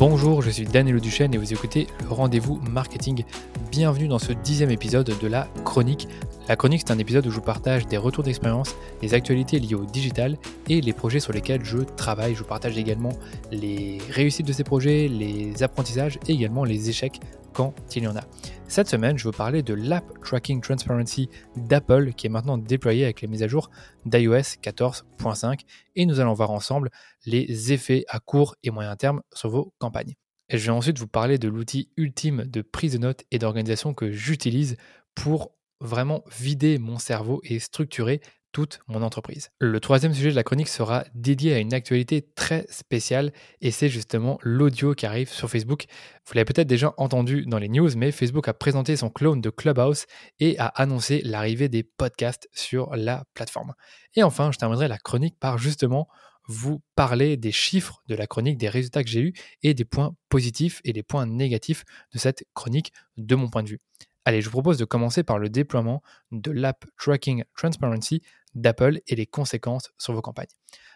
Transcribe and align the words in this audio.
Bonjour, 0.00 0.40
je 0.40 0.48
suis 0.48 0.64
Daniel 0.64 0.98
Duchesne 0.98 1.34
et 1.34 1.36
vous 1.36 1.52
écoutez 1.52 1.86
le 2.00 2.08
rendez-vous 2.08 2.58
marketing. 2.70 3.22
Bienvenue 3.70 4.08
dans 4.08 4.18
ce 4.18 4.32
dixième 4.32 4.70
épisode 4.70 5.12
de 5.20 5.28
la 5.28 5.46
chronique. 5.66 6.08
La 6.48 6.56
chronique, 6.56 6.84
c'est 6.86 6.92
un 6.94 6.98
épisode 6.98 7.26
où 7.26 7.30
je 7.30 7.36
vous 7.36 7.42
partage 7.42 7.86
des 7.86 7.98
retours 7.98 8.24
d'expérience, 8.24 8.76
des 9.02 9.12
actualités 9.12 9.58
liées 9.58 9.74
au 9.74 9.84
digital 9.84 10.38
et 10.70 10.80
les 10.80 10.94
projets 10.94 11.20
sur 11.20 11.34
lesquels 11.34 11.66
je 11.66 11.80
travaille. 11.80 12.32
Je 12.34 12.38
vous 12.38 12.48
partage 12.48 12.78
également 12.78 13.12
les 13.52 13.98
réussites 14.08 14.46
de 14.46 14.54
ces 14.54 14.64
projets, 14.64 15.06
les 15.06 15.62
apprentissages 15.62 16.18
et 16.26 16.32
également 16.32 16.64
les 16.64 16.88
échecs 16.88 17.20
quand 17.52 17.74
il 17.96 18.04
y 18.04 18.06
en 18.06 18.16
a. 18.16 18.22
Cette 18.68 18.88
semaine, 18.88 19.18
je 19.18 19.24
veux 19.24 19.32
parler 19.32 19.62
de 19.62 19.74
l'App 19.74 20.04
Tracking 20.24 20.60
Transparency 20.60 21.28
d'Apple 21.56 22.12
qui 22.12 22.26
est 22.26 22.30
maintenant 22.30 22.58
déployé 22.58 23.04
avec 23.04 23.20
les 23.20 23.28
mises 23.28 23.42
à 23.42 23.48
jour 23.48 23.70
d'iOS 24.06 24.58
14.5 24.62 25.60
et 25.96 26.06
nous 26.06 26.20
allons 26.20 26.34
voir 26.34 26.50
ensemble 26.50 26.90
les 27.26 27.72
effets 27.72 28.04
à 28.08 28.20
court 28.20 28.54
et 28.62 28.70
moyen 28.70 28.94
terme 28.96 29.22
sur 29.32 29.50
vos 29.50 29.74
campagnes. 29.78 30.14
Je 30.48 30.58
vais 30.58 30.70
ensuite 30.70 30.98
vous 30.98 31.06
parler 31.06 31.38
de 31.38 31.48
l'outil 31.48 31.90
ultime 31.96 32.44
de 32.44 32.62
prise 32.62 32.94
de 32.94 32.98
notes 32.98 33.24
et 33.30 33.38
d'organisation 33.38 33.94
que 33.94 34.10
j'utilise 34.10 34.76
pour 35.14 35.52
vraiment 35.80 36.24
vider 36.38 36.78
mon 36.78 36.98
cerveau 36.98 37.40
et 37.44 37.58
structurer 37.58 38.20
toute 38.52 38.80
mon 38.88 39.02
entreprise. 39.02 39.50
Le 39.58 39.80
troisième 39.80 40.14
sujet 40.14 40.30
de 40.30 40.36
la 40.36 40.42
chronique 40.42 40.68
sera 40.68 41.04
dédié 41.14 41.54
à 41.54 41.58
une 41.58 41.74
actualité 41.74 42.22
très 42.34 42.66
spéciale 42.68 43.32
et 43.60 43.70
c'est 43.70 43.88
justement 43.88 44.38
l'audio 44.42 44.94
qui 44.94 45.06
arrive 45.06 45.30
sur 45.30 45.48
Facebook. 45.48 45.86
Vous 46.26 46.34
l'avez 46.34 46.44
peut-être 46.44 46.68
déjà 46.68 46.94
entendu 46.96 47.46
dans 47.46 47.58
les 47.58 47.68
news, 47.68 47.90
mais 47.96 48.12
Facebook 48.12 48.48
a 48.48 48.54
présenté 48.54 48.96
son 48.96 49.10
clone 49.10 49.40
de 49.40 49.50
Clubhouse 49.50 50.06
et 50.38 50.58
a 50.58 50.66
annoncé 50.66 51.22
l'arrivée 51.24 51.68
des 51.68 51.82
podcasts 51.82 52.48
sur 52.52 52.94
la 52.96 53.24
plateforme. 53.34 53.74
Et 54.14 54.22
enfin, 54.22 54.50
je 54.52 54.58
terminerai 54.58 54.88
la 54.88 54.98
chronique 54.98 55.38
par 55.38 55.58
justement 55.58 56.08
vous 56.46 56.82
parler 56.96 57.36
des 57.36 57.52
chiffres 57.52 58.02
de 58.08 58.14
la 58.14 58.26
chronique, 58.26 58.58
des 58.58 58.68
résultats 58.68 59.04
que 59.04 59.10
j'ai 59.10 59.20
eus 59.20 59.32
et 59.62 59.72
des 59.72 59.84
points 59.84 60.14
positifs 60.28 60.80
et 60.84 60.92
des 60.92 61.02
points 61.02 61.26
négatifs 61.26 61.84
de 62.12 62.18
cette 62.18 62.44
chronique 62.54 62.92
de 63.16 63.34
mon 63.36 63.48
point 63.48 63.62
de 63.62 63.68
vue. 63.68 63.80
Allez, 64.26 64.42
je 64.42 64.46
vous 64.46 64.52
propose 64.52 64.76
de 64.76 64.84
commencer 64.84 65.22
par 65.22 65.38
le 65.38 65.48
déploiement 65.48 66.02
de 66.30 66.50
l'App 66.50 66.84
Tracking 66.98 67.44
Transparency 67.56 68.22
d'Apple 68.54 69.00
et 69.06 69.16
les 69.16 69.26
conséquences 69.26 69.92
sur 69.98 70.12
vos 70.12 70.22
campagnes. 70.22 70.48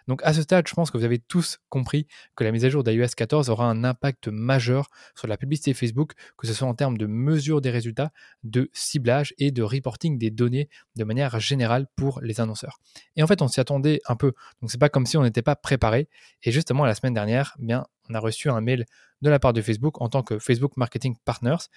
Donc 0.06 0.20
à 0.22 0.34
ce 0.34 0.42
stade, 0.42 0.69
je 0.69 0.74
pense 0.74 0.91
que 0.91 0.98
vous 0.98 1.05
avez 1.05 1.19
tous 1.19 1.58
compris 1.70 2.06
que 2.36 2.44
la 2.44 2.52
mise 2.52 2.64
à 2.64 2.69
jour 2.69 2.84
d'iOS 2.84 3.08
14 3.16 3.48
aura 3.48 3.66
un 3.66 3.84
impact 3.84 4.28
majeur 4.28 4.88
sur 5.14 5.28
la 5.28 5.36
publicité 5.36 5.72
Facebook, 5.72 6.12
que 6.36 6.46
ce 6.46 6.52
soit 6.52 6.69
en 6.69 6.74
termes 6.74 6.98
de 6.98 7.06
mesure 7.06 7.61
des 7.61 7.70
résultats, 7.70 8.11
de 8.42 8.70
ciblage 8.72 9.34
et 9.38 9.50
de 9.50 9.62
reporting 9.62 10.19
des 10.19 10.30
données 10.30 10.69
de 10.96 11.05
manière 11.05 11.41
générale 11.41 11.86
pour 11.96 12.20
les 12.20 12.41
annonceurs. 12.41 12.80
Et 13.16 13.22
en 13.22 13.27
fait, 13.27 13.41
on 13.41 13.48
s'y 13.48 13.61
attendait 13.61 14.00
un 14.06 14.16
peu. 14.16 14.33
Donc 14.61 14.70
c'est 14.70 14.78
pas 14.78 14.91
comme 14.91 15.06
si 15.06 15.16
on 15.16 15.22
n'était 15.22 15.42
pas 15.42 15.56
préparé. 15.56 16.08
Et 16.42 16.52
justement, 16.52 16.84
la 16.84 16.94
semaine 16.94 17.14
dernière, 17.14 17.56
eh 17.61 17.64
bien, 17.64 17.84
on 18.11 18.14
a 18.14 18.20
reçu 18.20 18.50
un 18.50 18.61
mail 18.61 18.84
de 19.22 19.30
la 19.30 19.39
part 19.39 19.55
de 19.55 19.62
Facebook 19.62 20.02
en 20.02 20.11
tant 20.11 20.22
que 20.22 20.39
Facebook 20.39 20.77
Marketing 20.77 21.16
Partners. 21.24 21.68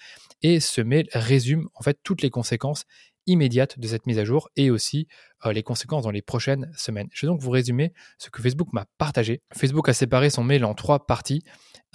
Et 0.42 0.60
ce 0.60 0.82
mail 0.82 1.08
résume 1.14 1.68
en 1.74 1.82
fait 1.82 1.98
toutes 2.02 2.20
les 2.20 2.30
conséquences 2.30 2.84
immédiates 3.26 3.78
de 3.78 3.86
cette 3.86 4.06
mise 4.06 4.18
à 4.18 4.24
jour 4.24 4.48
et 4.56 4.70
aussi 4.70 5.06
les 5.46 5.62
conséquences 5.62 6.04
dans 6.04 6.10
les 6.10 6.22
prochaines 6.22 6.70
semaines. 6.76 7.08
Je 7.12 7.26
vais 7.26 7.30
donc 7.30 7.40
vous 7.40 7.50
résumer 7.50 7.92
ce 8.18 8.30
que 8.30 8.42
Facebook 8.42 8.72
m'a 8.72 8.86
partagé. 8.98 9.42
Facebook 9.54 9.88
a 9.88 9.92
séparé 9.92 10.30
son 10.30 10.44
mail 10.44 10.64
en 10.64 10.74
trois 10.74 11.06
parties. 11.06 11.42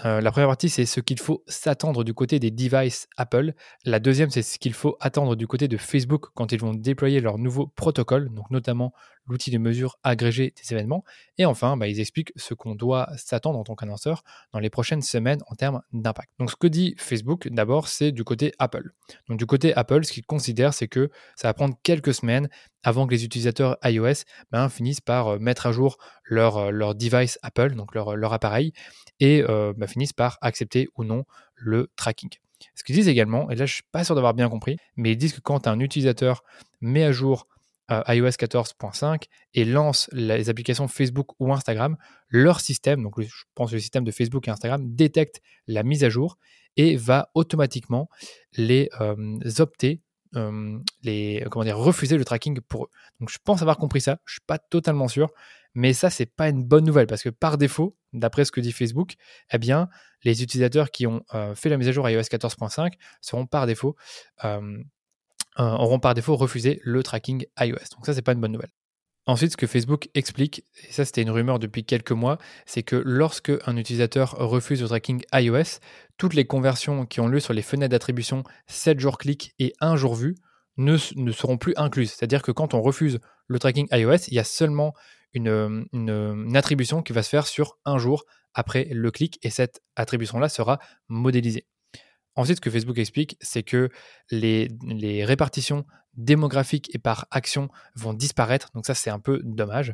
Euh, 0.06 0.22
la 0.22 0.32
première 0.32 0.48
partie, 0.48 0.70
c'est 0.70 0.86
ce 0.86 1.00
qu'il 1.00 1.20
faut 1.20 1.44
s'attendre 1.48 2.04
du 2.04 2.14
côté 2.14 2.40
des 2.40 2.50
devices 2.50 3.08
Apple. 3.16 3.54
La 3.86 4.00
deuxième, 4.00 4.32
c'est 4.32 4.42
ce 4.42 4.58
qu'il 4.58 4.74
faut 4.74 4.98
attendre 5.00 5.36
du 5.36 5.46
côté 5.46 5.68
de 5.68 5.78
Facebook 5.78 6.28
quand 6.34 6.52
ils 6.52 6.60
vont 6.60 6.74
déployer 6.74 7.22
leur 7.22 7.38
nouveau 7.38 7.68
protocole, 7.68 8.30
donc 8.34 8.50
notamment 8.50 8.94
l'outil 9.28 9.52
de 9.52 9.58
mesure 9.58 10.00
agrégé 10.04 10.54
des 10.58 10.74
événements. 10.74 11.04
Et 11.38 11.46
enfin, 11.46 11.78
bah, 11.78 11.88
ils 11.88 12.00
expliquent 12.00 12.34
ce 12.36 12.54
qu'on 12.54 12.76
doit 12.76 13.10
s'attendre 13.18 13.60
en 13.60 13.64
tant 13.64 13.76
qu'annonceur 13.76 14.24
dans 14.52 14.60
les 14.60 14.70
prochaines 14.70 15.02
semaines 15.02 15.42
en 15.48 15.56
termes 15.56 15.82
d'impact. 15.94 16.30
Donc 16.40 16.50
ce 16.50 16.56
que 16.56 16.68
dit 16.68 16.96
Facebook, 16.98 17.48
d'abord, 17.50 17.88
c'est 17.88 18.12
du 18.12 18.24
côté 18.24 18.52
Apple. 18.60 18.92
Donc 19.30 19.38
du 19.38 19.46
côté 19.46 19.74
Apple, 19.76 20.04
ce 20.06 20.12
qu'ils 20.12 20.26
considèrent, 20.26 20.74
c'est 20.74 20.88
que 20.88 21.10
ça 21.36 21.48
va 21.48 21.54
prendre 21.54 21.76
quelques 21.84 22.14
semaines 22.14 22.50
avant 22.84 23.08
que 23.08 23.12
les 23.12 23.26
utilisateurs 23.26 23.78
iOS 23.84 24.26
ben, 24.52 24.70
finissent 24.70 25.02
par 25.02 25.28
euh, 25.28 25.40
mettre 25.40 25.66
à 25.66 25.72
jour 25.72 25.98
leur, 26.24 26.58
euh, 26.58 26.72
leur 26.72 26.96
device 26.96 27.40
Apple, 27.42 27.76
donc 27.76 27.96
leur, 27.96 28.16
leur 28.16 28.34
appareil, 28.34 28.74
et 29.20 29.44
euh, 29.50 29.74
ben, 29.76 29.88
finissent 29.88 30.14
par 30.14 30.38
accepter 30.42 30.88
ou 30.98 31.04
non 31.04 31.24
le 31.56 31.90
tracking. 31.96 32.30
Ce 32.76 32.84
qu'ils 32.84 32.96
disent 32.96 33.08
également, 33.08 33.50
et 33.50 33.56
là 33.56 33.66
je 33.66 33.74
ne 33.74 33.76
suis 33.76 33.84
pas 33.92 34.04
sûr 34.04 34.16
d'avoir 34.16 34.34
bien 34.34 34.50
compris, 34.50 34.78
mais 34.96 35.12
ils 35.12 35.18
disent 35.18 35.34
que 35.34 35.42
quand 35.42 35.68
un 35.68 35.80
utilisateur 35.80 36.44
met 36.82 37.04
à 37.04 37.12
jour 37.12 37.48
iOS 37.90 38.30
14.5 38.30 39.24
et 39.54 39.66
lance 39.66 40.10
les 40.14 40.50
applications 40.50 40.88
Facebook 40.88 41.32
ou 41.40 41.54
Instagram, 41.54 41.98
leur 42.30 42.62
système, 42.62 43.04
donc 43.04 43.20
je 43.22 43.44
pense 43.54 43.74
le 43.74 43.80
système 43.80 44.06
de 44.06 44.12
Facebook 44.12 44.48
et 44.48 44.52
Instagram, 44.52 44.96
détecte 44.96 45.42
la 45.68 45.84
mise 45.84 46.06
à 46.06 46.10
jour 46.10 46.38
et 46.78 46.96
va 46.96 47.30
automatiquement 47.36 48.10
les 48.54 48.90
opter 49.60 50.02
les, 51.04 51.46
comment 51.52 51.66
dire, 51.66 51.78
refuser 51.78 52.18
le 52.18 52.26
tracking 52.26 52.60
pour 52.62 52.86
eux. 52.86 52.90
Donc 53.20 53.30
je 53.30 53.38
pense 53.44 53.62
avoir 53.62 53.78
compris 53.78 54.02
ça, 54.02 54.20
je 54.26 54.34
suis 54.34 54.42
pas 54.46 54.58
totalement 54.58 55.08
sûr, 55.08 55.32
mais 55.74 55.94
ça 55.94 56.10
c'est 56.10 56.26
pas 56.26 56.50
une 56.50 56.64
bonne 56.64 56.86
nouvelle 56.86 57.08
parce 57.08 57.24
que 57.24 57.30
par 57.30 57.58
défaut, 57.58 57.96
d'après 58.14 58.46
ce 58.46 58.52
que 58.52 58.62
dit 58.62 58.72
Facebook, 58.72 59.14
eh 59.52 59.58
bien 59.58 59.90
les 60.24 60.44
utilisateurs 60.44 60.92
qui 60.92 61.08
ont 61.08 61.24
fait 61.56 61.70
la 61.70 61.78
mise 61.78 61.88
à 61.88 61.92
jour 61.92 62.10
iOS 62.10 62.22
14.5 62.22 62.94
seront 63.22 63.46
par 63.46 63.66
défaut 63.68 63.96
auront 65.58 66.00
par 66.00 66.14
défaut 66.14 66.36
refusé 66.36 66.80
le 66.84 67.04
tracking 67.04 67.46
iOS. 67.60 67.78
Donc 67.96 68.06
ça 68.06 68.14
c'est 68.14 68.22
pas 68.22 68.34
une 68.34 68.42
bonne 68.42 68.54
nouvelle. 68.54 68.72
Ensuite, 69.26 69.52
ce 69.52 69.58
que 69.58 69.68
Facebook 69.68 70.10
explique, 70.16 70.66
et 70.88 70.92
ça 70.92 71.06
c'était 71.06 71.22
une 71.22 71.30
rumeur 71.30 71.58
depuis 71.58 71.86
quelques 71.86 72.12
mois, 72.12 72.40
c'est 72.66 72.84
que 72.84 72.98
lorsque 72.98 73.52
un 73.66 73.78
utilisateur 73.78 74.32
refuse 74.32 74.82
le 74.82 74.88
tracking 74.88 75.24
iOS, 75.34 75.80
toutes 76.18 76.34
les 76.34 76.46
conversions 76.46 77.06
qui 77.06 77.22
ont 77.22 77.28
lieu 77.28 77.40
sur 77.40 77.54
les 77.54 77.62
fenêtres 77.62 77.92
d'attribution 77.92 78.44
7 78.68 79.00
jours 79.00 79.18
clic 79.18 79.56
et 79.60 79.74
1 79.80 79.96
jour 79.96 80.16
vu 80.16 80.36
ne, 80.76 80.98
seront 80.98 81.58
plus 81.58 81.74
incluses. 81.78 82.12
C'est-à-dire 82.12 82.42
que 82.42 82.52
quand 82.52 82.74
on 82.74 82.82
refuse 82.82 83.20
le 83.48 83.60
tracking 83.60 83.88
iOS, 83.92 84.28
il 84.28 84.34
y 84.34 84.40
a 84.40 84.44
seulement 84.44 84.94
une, 85.34 85.88
une, 85.94 86.56
attribution 86.58 87.02
qui 87.02 87.14
va 87.14 87.24
se 87.24 87.30
faire 87.30 87.48
sur 87.48 87.78
un 87.86 87.98
jour 87.98 88.26
après 88.54 88.88
le 88.92 89.10
clic 89.10 89.40
et 89.42 89.50
cette 89.50 89.82
attribution-là 89.96 90.50
sera 90.50 90.80
modélisée. 91.08 91.66
Ensuite, 92.36 92.58
ce 92.58 92.62
que 92.62 92.70
Facebook 92.70 92.98
explique, 92.98 93.38
c'est 93.42 93.64
que 93.64 93.90
les, 94.32 94.68
répartitions 95.24 95.86
démographiques 96.16 96.94
et 96.94 97.00
par 97.00 97.28
action 97.32 97.70
vont 97.96 98.14
disparaître. 98.14 98.70
Donc 98.74 98.86
ça, 98.86 98.94
c'est 98.94 99.10
un 99.10 99.20
peu 99.20 99.42
dommage. 99.44 99.94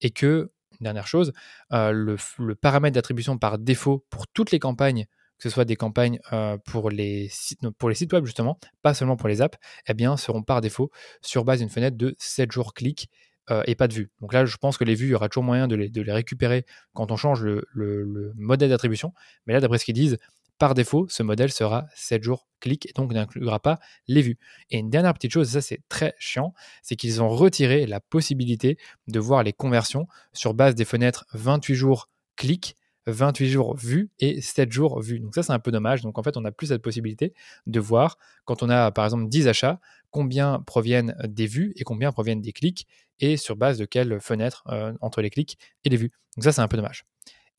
Et 0.00 0.10
que, 0.10 0.52
dernière 0.80 1.06
chose, 1.06 1.32
euh, 1.72 1.92
le, 1.92 2.16
le, 2.38 2.54
paramètre 2.54 2.94
d'attribution 2.94 3.38
par 3.38 3.58
défaut 3.58 4.04
pour 4.10 4.26
toutes 4.28 4.50
les 4.50 4.58
campagnes, 4.58 5.06
que 5.38 5.44
ce 5.44 5.50
soit 5.50 5.64
des 5.64 5.76
campagnes 5.76 6.18
euh, 6.32 6.58
pour, 6.64 6.90
les, 6.90 7.30
pour 7.78 7.88
les 7.88 7.94
sites 7.94 8.12
web 8.12 8.24
justement, 8.24 8.58
pas 8.82 8.94
seulement 8.94 9.16
pour 9.16 9.28
les 9.28 9.40
apps, 9.40 9.58
eh 9.88 9.94
bien, 9.94 10.16
seront 10.16 10.42
par 10.42 10.60
défaut 10.60 10.90
sur 11.22 11.44
base 11.44 11.60
d'une 11.60 11.68
fenêtre 11.68 11.96
de 11.96 12.14
7 12.18 12.50
jours 12.50 12.74
clic 12.74 13.08
euh, 13.50 13.62
et 13.66 13.74
pas 13.74 13.88
de 13.88 13.94
vues. 13.94 14.10
Donc 14.20 14.32
là, 14.32 14.44
je 14.44 14.56
pense 14.56 14.76
que 14.76 14.84
les 14.84 14.94
vues, 14.94 15.06
il 15.06 15.10
y 15.10 15.14
aura 15.14 15.28
toujours 15.28 15.44
moyen 15.44 15.68
de 15.68 15.76
les, 15.76 15.88
de 15.88 16.02
les 16.02 16.12
récupérer 16.12 16.66
quand 16.92 17.10
on 17.12 17.16
change 17.16 17.42
le, 17.42 17.64
le, 17.72 18.02
le 18.02 18.32
modèle 18.36 18.68
d'attribution. 18.68 19.12
Mais 19.46 19.54
là, 19.54 19.60
d'après 19.60 19.78
ce 19.78 19.84
qu'ils 19.84 19.94
disent, 19.94 20.18
par 20.58 20.74
défaut, 20.74 21.06
ce 21.08 21.22
modèle 21.22 21.52
sera 21.52 21.86
7 21.94 22.22
jours 22.22 22.46
clic 22.60 22.86
et 22.86 22.92
donc 22.92 23.12
n'inclura 23.12 23.60
pas 23.60 23.78
les 24.08 24.22
vues. 24.22 24.38
Et 24.70 24.78
une 24.78 24.90
dernière 24.90 25.14
petite 25.14 25.32
chose, 25.32 25.48
ça 25.48 25.60
c'est 25.60 25.80
très 25.88 26.14
chiant, 26.18 26.54
c'est 26.82 26.96
qu'ils 26.96 27.22
ont 27.22 27.28
retiré 27.28 27.86
la 27.86 28.00
possibilité 28.00 28.78
de 29.06 29.20
voir 29.20 29.42
les 29.42 29.52
conversions 29.52 30.08
sur 30.32 30.54
base 30.54 30.74
des 30.74 30.84
fenêtres 30.84 31.26
28 31.32 31.74
jours 31.74 32.08
clic 32.36 32.76
28 33.10 33.48
jours 33.48 33.76
vus 33.76 34.10
et 34.18 34.40
7 34.40 34.70
jours 34.70 35.00
vus. 35.00 35.20
Donc 35.20 35.34
ça, 35.34 35.42
c'est 35.42 35.52
un 35.52 35.58
peu 35.58 35.70
dommage. 35.70 36.02
Donc 36.02 36.18
en 36.18 36.22
fait, 36.22 36.36
on 36.36 36.42
n'a 36.42 36.52
plus 36.52 36.68
cette 36.68 36.82
possibilité 36.82 37.32
de 37.66 37.80
voir, 37.80 38.18
quand 38.44 38.62
on 38.62 38.68
a 38.68 38.90
par 38.90 39.04
exemple 39.04 39.28
10 39.28 39.48
achats, 39.48 39.80
combien 40.10 40.60
proviennent 40.60 41.16
des 41.26 41.46
vues 41.46 41.72
et 41.76 41.84
combien 41.84 42.12
proviennent 42.12 42.40
des 42.40 42.52
clics 42.52 42.86
et 43.20 43.36
sur 43.36 43.56
base 43.56 43.78
de 43.78 43.84
quelle 43.84 44.20
fenêtre 44.20 44.62
euh, 44.68 44.92
entre 45.00 45.22
les 45.22 45.30
clics 45.30 45.58
et 45.84 45.88
les 45.88 45.96
vues. 45.96 46.12
Donc 46.36 46.44
ça, 46.44 46.52
c'est 46.52 46.60
un 46.60 46.68
peu 46.68 46.76
dommage. 46.76 47.04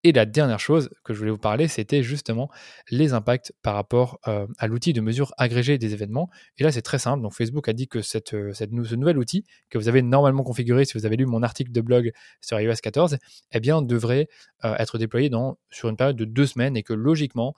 Et 0.05 0.13
la 0.13 0.25
dernière 0.25 0.61
chose 0.61 0.89
que 1.03 1.13
je 1.13 1.19
voulais 1.19 1.31
vous 1.31 1.37
parler, 1.37 1.67
c'était 1.67 2.03
justement 2.03 2.49
les 2.89 3.11
impacts 3.11 3.51
par 3.61 3.75
rapport 3.75 4.17
euh, 4.29 4.47
à 4.57 4.67
l'outil 4.67 4.93
de 4.93 5.01
mesure 5.01 5.33
agrégée 5.37 5.77
des 5.77 5.91
événements. 5.91 6.29
Et 6.57 6.63
là, 6.63 6.71
c'est 6.71 6.81
très 6.81 6.99
simple. 6.99 7.21
Donc, 7.21 7.33
Facebook 7.33 7.67
a 7.67 7.73
dit 7.73 7.89
que 7.89 8.01
cette, 8.01 8.33
euh, 8.33 8.53
ce 8.53 8.95
nouvel 8.95 9.17
outil 9.17 9.43
que 9.69 9.77
vous 9.77 9.89
avez 9.89 10.01
normalement 10.01 10.43
configuré, 10.43 10.85
si 10.85 10.97
vous 10.97 11.05
avez 11.05 11.17
lu 11.17 11.25
mon 11.25 11.43
article 11.43 11.73
de 11.73 11.81
blog 11.81 12.13
sur 12.39 12.57
iOS 12.61 12.75
14, 12.81 13.17
eh 13.51 13.59
bien, 13.59 13.81
devrait 13.81 14.29
euh, 14.63 14.73
être 14.77 14.97
déployé 14.97 15.29
dans, 15.29 15.57
sur 15.69 15.89
une 15.89 15.97
période 15.97 16.15
de 16.15 16.25
deux 16.25 16.45
semaines 16.45 16.77
et 16.77 16.83
que 16.83 16.93
logiquement, 16.93 17.53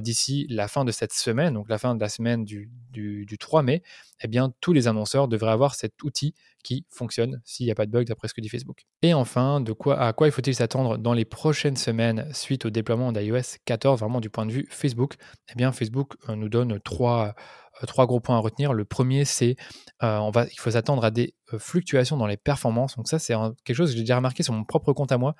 d'ici 0.00 0.48
la 0.50 0.66
fin 0.66 0.84
de 0.84 0.90
cette 0.90 1.12
semaine, 1.12 1.54
donc 1.54 1.68
la 1.68 1.78
fin 1.78 1.94
de 1.94 2.00
la 2.00 2.08
semaine 2.08 2.44
du, 2.44 2.68
du, 2.90 3.24
du 3.24 3.38
3 3.38 3.62
mai, 3.62 3.84
eh 4.20 4.26
bien, 4.26 4.52
tous 4.60 4.72
les 4.72 4.88
annonceurs 4.88 5.28
devraient 5.28 5.52
avoir 5.52 5.76
cet 5.76 6.02
outil 6.02 6.34
qui 6.66 6.84
fonctionne 6.90 7.40
s'il 7.44 7.66
n'y 7.66 7.70
a 7.70 7.76
pas 7.76 7.86
de 7.86 7.92
bug 7.92 8.08
d'après 8.08 8.26
ce 8.26 8.34
que 8.34 8.40
dit 8.40 8.48
Facebook. 8.48 8.86
Et 9.02 9.14
enfin, 9.14 9.60
de 9.60 9.72
quoi, 9.72 10.00
à 10.00 10.12
quoi 10.12 10.26
il 10.26 10.32
faut-il 10.32 10.52
s'attendre 10.52 10.98
dans 10.98 11.12
les 11.12 11.24
prochaines 11.24 11.75
semaine 11.76 12.28
suite 12.32 12.66
au 12.66 12.70
déploiement 12.70 13.12
d'iOS 13.12 13.58
14, 13.64 14.00
vraiment 14.00 14.20
du 14.20 14.30
point 14.30 14.46
de 14.46 14.52
vue 14.52 14.66
Facebook, 14.70 15.14
eh 15.50 15.54
bien 15.54 15.72
Facebook 15.72 16.16
nous 16.28 16.48
donne 16.48 16.80
trois 16.80 17.34
euh, 17.82 17.86
trois 17.86 18.06
gros 18.06 18.20
points 18.20 18.36
à 18.36 18.38
retenir. 18.38 18.72
Le 18.72 18.84
premier, 18.84 19.24
c'est 19.24 19.56
euh, 20.02 20.30
faut 20.56 20.70
s'attendre 20.70 21.04
à 21.04 21.10
des 21.10 21.34
euh, 21.52 21.58
fluctuations 21.58 22.16
dans 22.16 22.26
les 22.26 22.36
performances. 22.36 22.96
Donc 22.96 23.08
ça, 23.08 23.18
c'est 23.18 23.34
quelque 23.64 23.76
chose 23.76 23.90
que 23.90 23.96
j'ai 23.96 24.02
déjà 24.02 24.16
remarqué 24.16 24.42
sur 24.42 24.52
mon 24.52 24.64
propre 24.64 24.92
compte 24.92 25.12
à 25.12 25.18
moi. 25.18 25.34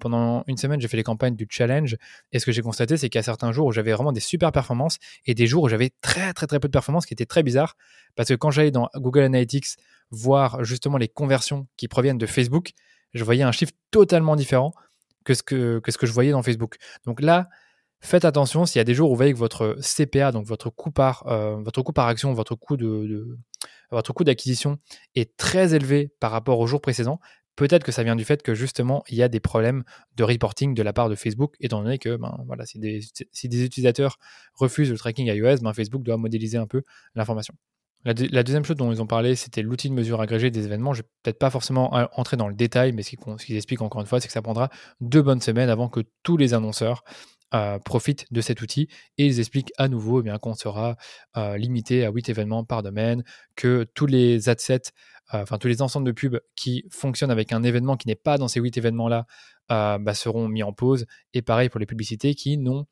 pendant 0.00 0.44
une 0.46 0.56
semaine, 0.56 0.80
j'ai 0.80 0.88
fait 0.88 0.96
les 0.96 1.02
campagnes 1.02 1.36
du 1.36 1.46
challenge. 1.48 1.96
Et 2.32 2.38
ce 2.38 2.46
que 2.46 2.52
j'ai 2.52 2.62
constaté, 2.62 2.96
c'est 2.96 3.08
qu'il 3.08 3.18
y 3.18 3.20
a 3.20 3.22
certains 3.22 3.52
jours 3.52 3.66
où 3.66 3.72
j'avais 3.72 3.92
vraiment 3.92 4.12
des 4.12 4.20
super 4.20 4.52
performances 4.52 4.98
et 5.26 5.34
des 5.34 5.46
jours 5.46 5.64
où 5.64 5.68
j'avais 5.68 5.90
très 6.00 6.32
très 6.32 6.46
très 6.46 6.60
peu 6.60 6.68
de 6.68 6.72
performances, 6.72 7.06
qui 7.06 7.14
étaient 7.14 7.26
très 7.26 7.42
bizarres. 7.42 7.76
Parce 8.16 8.28
que 8.28 8.34
quand 8.34 8.50
j'allais 8.50 8.70
dans 8.70 8.88
Google 8.96 9.22
Analytics 9.22 9.76
voir 10.10 10.64
justement 10.64 10.98
les 10.98 11.08
conversions 11.08 11.66
qui 11.76 11.88
proviennent 11.88 12.18
de 12.18 12.26
Facebook, 12.26 12.72
je 13.14 13.24
voyais 13.24 13.42
un 13.42 13.52
chiffre 13.52 13.72
totalement 13.90 14.36
différent 14.36 14.72
que 15.24 15.34
ce 15.34 15.42
que, 15.42 15.80
ce 15.86 15.98
que 15.98 16.06
je 16.06 16.12
voyais 16.12 16.30
dans 16.32 16.42
Facebook. 16.42 16.76
Donc 17.04 17.20
là, 17.20 17.48
Faites 18.02 18.24
attention 18.24 18.64
s'il 18.64 18.78
y 18.78 18.80
a 18.80 18.84
des 18.84 18.94
jours 18.94 19.10
où 19.10 19.12
vous 19.12 19.18
voyez 19.18 19.32
que 19.34 19.38
votre 19.38 19.76
CPA, 19.82 20.32
donc 20.32 20.46
votre 20.46 20.70
coût 20.70 20.90
par, 20.90 21.26
euh, 21.26 21.56
votre 21.56 21.82
coût 21.82 21.92
par 21.92 22.06
action, 22.06 22.32
votre 22.32 22.54
coût 22.54 22.78
de, 22.78 23.38
votre 23.90 24.14
coût 24.14 24.24
d'acquisition 24.24 24.78
est 25.14 25.36
très 25.36 25.74
élevé 25.74 26.10
par 26.18 26.30
rapport 26.30 26.58
au 26.60 26.66
jour 26.66 26.80
précédent. 26.80 27.20
Peut-être 27.56 27.84
que 27.84 27.92
ça 27.92 28.02
vient 28.02 28.16
du 28.16 28.24
fait 28.24 28.42
que 28.42 28.54
justement 28.54 29.04
il 29.10 29.18
y 29.18 29.22
a 29.22 29.28
des 29.28 29.40
problèmes 29.40 29.84
de 30.16 30.24
reporting 30.24 30.72
de 30.74 30.82
la 30.82 30.94
part 30.94 31.10
de 31.10 31.14
Facebook, 31.14 31.56
étant 31.60 31.82
donné 31.82 31.98
que 31.98 32.16
ben, 32.16 32.38
voilà, 32.46 32.64
si, 32.64 32.78
des, 32.78 33.00
si 33.32 33.48
des 33.50 33.64
utilisateurs 33.66 34.16
refusent 34.54 34.90
le 34.90 34.96
tracking 34.96 35.26
iOS, 35.26 35.58
ben, 35.58 35.74
Facebook 35.74 36.02
doit 36.02 36.16
modéliser 36.16 36.56
un 36.56 36.66
peu 36.66 36.82
l'information. 37.14 37.54
La, 38.04 38.14
deuxième 38.14 38.64
chose 38.64 38.76
dont 38.76 38.90
ils 38.90 39.02
ont 39.02 39.06
parlé, 39.06 39.36
c'était 39.36 39.60
l'outil 39.60 39.90
de 39.90 39.94
mesure 39.94 40.22
agrégé 40.22 40.50
des 40.50 40.64
événements. 40.64 40.94
Je 40.94 41.02
vais 41.02 41.08
peut-être 41.22 41.38
pas 41.38 41.50
forcément 41.50 41.92
entrer 42.14 42.38
dans 42.38 42.48
le 42.48 42.54
détail, 42.54 42.92
mais 42.92 43.02
ce 43.02 43.16
qu'ils 43.16 43.56
expliquent 43.56 43.82
encore 43.82 44.00
une 44.00 44.06
fois, 44.06 44.20
c'est 44.20 44.26
que 44.26 44.32
ça 44.32 44.40
prendra 44.40 44.70
deux 45.02 45.20
bonnes 45.20 45.42
semaines 45.42 45.68
avant 45.68 45.90
que 45.90 46.00
tous 46.22 46.38
les 46.38 46.54
annonceurs 46.54 47.04
euh, 47.52 47.80
profitent 47.80 48.26
de 48.30 48.40
cet 48.40 48.62
outil 48.62 48.86
et 49.18 49.26
ils 49.26 49.40
expliquent 49.40 49.72
à 49.76 49.88
nouveau 49.88 50.22
eh 50.24 50.38
qu'on 50.40 50.54
sera 50.54 50.96
euh, 51.36 51.56
limité 51.56 52.06
à 52.06 52.10
8 52.10 52.28
événements 52.28 52.64
par 52.64 52.84
domaine, 52.84 53.24
que 53.56 53.84
tous 53.92 54.06
les 54.06 54.48
adsets, 54.48 54.92
euh, 55.34 55.42
enfin 55.42 55.58
tous 55.58 55.66
les 55.66 55.82
ensembles 55.82 56.06
de 56.06 56.12
pubs 56.12 56.40
qui 56.54 56.84
fonctionnent 56.92 57.32
avec 57.32 57.52
un 57.52 57.64
événement 57.64 57.96
qui 57.96 58.06
n'est 58.06 58.14
pas 58.14 58.38
dans 58.38 58.46
ces 58.46 58.60
8 58.60 58.78
événements-là 58.78 59.26
bah, 59.70 60.14
seront 60.14 60.48
mis 60.48 60.62
en 60.62 60.72
pause. 60.72 61.06
Et 61.32 61.42
pareil 61.42 61.68
pour 61.68 61.80
les 61.80 61.86
publicités 61.86 62.34
qui 62.34 62.58
n'ont 62.58 62.86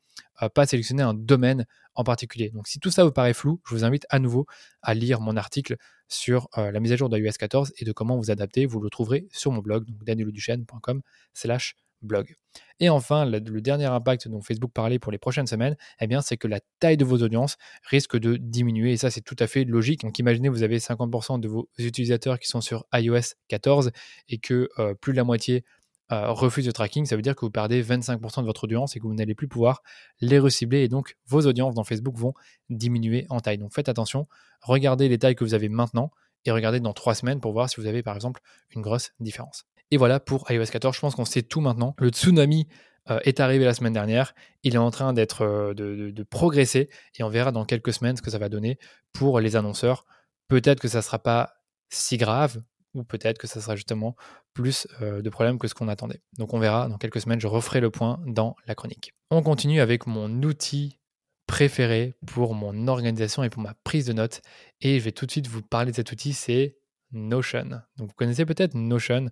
pas 0.55 0.65
sélectionné 0.65 1.03
un 1.03 1.13
domaine 1.13 1.65
en 1.95 2.03
particulier. 2.03 2.49
Donc 2.49 2.67
si 2.67 2.79
tout 2.79 2.89
ça 2.89 3.03
vous 3.03 3.11
paraît 3.11 3.33
flou, 3.33 3.61
je 3.67 3.75
vous 3.75 3.83
invite 3.83 4.05
à 4.09 4.19
nouveau 4.19 4.45
à 4.81 4.93
lire 4.93 5.21
mon 5.21 5.35
article 5.35 5.75
sur 6.07 6.47
la 6.55 6.79
mise 6.79 6.91
à 6.91 6.95
jour 6.95 7.09
de 7.09 7.17
iOS 7.17 7.31
14 7.37 7.73
et 7.77 7.85
de 7.85 7.91
comment 7.91 8.17
vous 8.17 8.31
adapter. 8.31 8.65
Vous 8.65 8.79
le 8.79 8.89
trouverez 8.89 9.27
sur 9.31 9.51
mon 9.51 9.59
blog, 9.59 9.85
donc 9.85 11.03
slash 11.33 11.75
blog. 12.01 12.35
Et 12.79 12.89
enfin, 12.89 13.25
le, 13.25 13.39
dernier 13.61 13.85
impact 13.85 14.27
dont 14.27 14.41
Facebook 14.41 14.71
parlait 14.73 14.99
pour 14.99 15.11
les 15.11 15.17
prochaines 15.17 15.47
semaines, 15.47 15.75
eh 15.99 16.07
bien, 16.07 16.21
c'est 16.21 16.37
que 16.37 16.47
la 16.47 16.59
taille 16.79 16.97
de 16.97 17.05
vos 17.05 17.17
audiences 17.17 17.57
risque 17.83 18.17
de 18.17 18.37
diminuer. 18.37 18.93
Et 18.93 18.97
ça, 18.97 19.11
c'est 19.11 19.21
tout 19.21 19.35
à 19.39 19.47
fait 19.47 19.65
logique. 19.65 20.01
Donc, 20.01 20.17
imaginez, 20.19 20.49
vous 20.49 20.63
avez 20.63 20.79
50% 20.79 21.39
de 21.39 21.47
vos 21.47 21.69
utilisateurs 21.77 22.39
qui 22.39 22.47
sont 22.47 22.61
sur 22.61 22.85
iOS 22.93 23.35
14 23.49 23.91
et 24.29 24.37
que 24.37 24.69
euh, 24.79 24.93
plus 24.93 25.11
de 25.11 25.17
la 25.17 25.23
moitié 25.25 25.65
euh, 26.11 26.31
refuse 26.31 26.65
le 26.65 26.73
tracking. 26.73 27.05
Ça 27.05 27.15
veut 27.15 27.21
dire 27.21 27.35
que 27.35 27.41
vous 27.41 27.51
perdez 27.51 27.83
25% 27.83 28.41
de 28.41 28.45
votre 28.45 28.63
audience 28.63 28.95
et 28.95 28.99
que 28.99 29.05
vous 29.05 29.13
n'allez 29.13 29.35
plus 29.35 29.47
pouvoir 29.47 29.83
les 30.21 30.39
recibler. 30.39 30.79
Et 30.79 30.87
donc, 30.87 31.17
vos 31.27 31.45
audiences 31.45 31.75
dans 31.75 31.83
Facebook 31.83 32.17
vont 32.17 32.33
diminuer 32.69 33.25
en 33.29 33.39
taille. 33.39 33.57
Donc, 33.57 33.73
faites 33.73 33.89
attention. 33.89 34.27
Regardez 34.61 35.09
les 35.09 35.19
tailles 35.19 35.35
que 35.35 35.43
vous 35.43 35.53
avez 35.53 35.69
maintenant 35.69 36.11
et 36.45 36.51
regardez 36.51 36.79
dans 36.79 36.93
trois 36.93 37.15
semaines 37.15 37.39
pour 37.39 37.51
voir 37.51 37.69
si 37.69 37.79
vous 37.79 37.87
avez, 37.87 38.03
par 38.03 38.15
exemple, 38.15 38.41
une 38.75 38.81
grosse 38.81 39.11
différence. 39.19 39.65
Et 39.91 39.97
voilà 39.97 40.19
pour 40.19 40.49
iOS 40.51 40.65
14, 40.65 40.95
je 40.95 41.01
pense 41.01 41.15
qu'on 41.15 41.25
sait 41.25 41.41
tout 41.41 41.61
maintenant. 41.61 41.95
Le 41.97 42.09
tsunami 42.09 42.67
euh, 43.09 43.19
est 43.23 43.39
arrivé 43.39 43.65
la 43.65 43.73
semaine 43.73 43.93
dernière, 43.93 44.35
il 44.63 44.75
est 44.75 44.79
en 44.79 44.91
train 44.91 45.13
d'être 45.13 45.41
euh, 45.41 45.73
de, 45.73 46.23
progresser 46.23 46.89
et 47.17 47.23
on 47.23 47.29
verra 47.29 47.51
dans 47.51 47.65
quelques 47.65 47.93
semaines 47.93 48.15
ce 48.15 48.21
que 48.21 48.29
ça 48.29 48.37
va 48.37 48.49
donner 48.49 48.77
pour 49.13 49.39
les 49.39 49.55
annonceurs. 49.55 50.05
Peut-être 50.47 50.79
que 50.79 50.87
ça 50.87 50.99
ne 50.99 51.03
sera 51.03 51.19
pas 51.19 51.53
si 51.89 52.17
grave 52.17 52.61
ou 52.93 53.03
peut-être 53.03 53.37
que 53.37 53.47
ça 53.47 53.61
sera 53.61 53.75
justement 53.75 54.15
plus 54.53 54.87
euh, 55.01 55.21
de 55.21 55.29
problèmes 55.29 55.59
que 55.59 55.67
ce 55.67 55.73
qu'on 55.73 55.87
attendait. 55.87 56.21
Donc 56.37 56.53
on 56.53 56.59
verra 56.59 56.87
dans 56.87 56.97
quelques 56.97 57.21
semaines, 57.21 57.39
je 57.39 57.47
referai 57.47 57.79
le 57.79 57.91
point 57.91 58.19
dans 58.25 58.55
la 58.65 58.75
chronique. 58.75 59.13
On 59.29 59.41
continue 59.41 59.79
avec 59.79 60.07
mon 60.07 60.41
outil 60.43 60.99
préféré 61.47 62.15
pour 62.25 62.53
mon 62.53 62.87
organisation 62.87 63.43
et 63.43 63.49
pour 63.49 63.61
ma 63.61 63.73
prise 63.83 64.05
de 64.05 64.13
notes 64.13 64.41
et 64.81 64.99
je 64.99 65.03
vais 65.03 65.11
tout 65.11 65.25
de 65.25 65.31
suite 65.31 65.47
vous 65.47 65.61
parler 65.61 65.91
de 65.91 65.95
cet 65.95 66.11
outil, 66.11 66.33
c'est 66.33 66.75
Notion. 67.11 67.81
Donc 67.97 68.09
vous 68.09 68.13
connaissez 68.15 68.45
peut-être 68.45 68.75
Notion. 68.75 69.29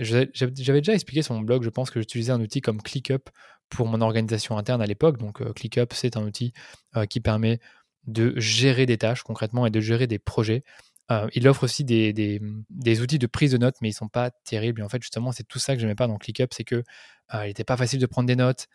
J'avais 0.00 0.80
déjà 0.80 0.94
expliqué 0.94 1.22
sur 1.22 1.34
mon 1.34 1.42
blog, 1.42 1.62
je 1.62 1.70
pense 1.70 1.90
que 1.90 2.00
j'utilisais 2.00 2.32
un 2.32 2.40
outil 2.40 2.60
comme 2.60 2.82
ClickUp 2.82 3.30
pour 3.68 3.86
mon 3.86 4.00
organisation 4.00 4.58
interne 4.58 4.82
à 4.82 4.86
l'époque. 4.86 5.16
Donc 5.18 5.40
ClickUp, 5.54 5.92
c'est 5.92 6.16
un 6.16 6.24
outil 6.24 6.52
qui 7.08 7.20
permet 7.20 7.60
de 8.08 8.32
gérer 8.36 8.86
des 8.86 8.98
tâches 8.98 9.22
concrètement 9.22 9.66
et 9.66 9.70
de 9.70 9.80
gérer 9.80 10.06
des 10.06 10.18
projets. 10.18 10.64
Il 11.32 11.48
offre 11.48 11.64
aussi 11.64 11.84
des, 11.84 12.12
des, 12.12 13.00
outils 13.00 13.18
de 13.18 13.26
prise 13.26 13.52
de 13.52 13.58
notes, 13.58 13.76
mais 13.80 13.88
ils 13.90 13.94
sont 13.94 14.08
pas 14.08 14.30
terribles. 14.44 14.80
Et 14.80 14.84
en 14.84 14.88
fait, 14.88 15.00
justement, 15.02 15.32
c'est 15.32 15.46
tout 15.46 15.58
ça 15.58 15.74
que 15.74 15.80
je 15.80 15.86
n'aimais 15.86 15.94
pas 15.94 16.06
dans 16.06 16.18
ClickUp, 16.18 16.52
c'est 16.52 16.64
que 16.64 16.82
n'était 17.44 17.64
pas 17.64 17.76
facile 17.76 18.00
de 18.00 18.06
prendre 18.06 18.26
des 18.26 18.36
notes. 18.36 18.66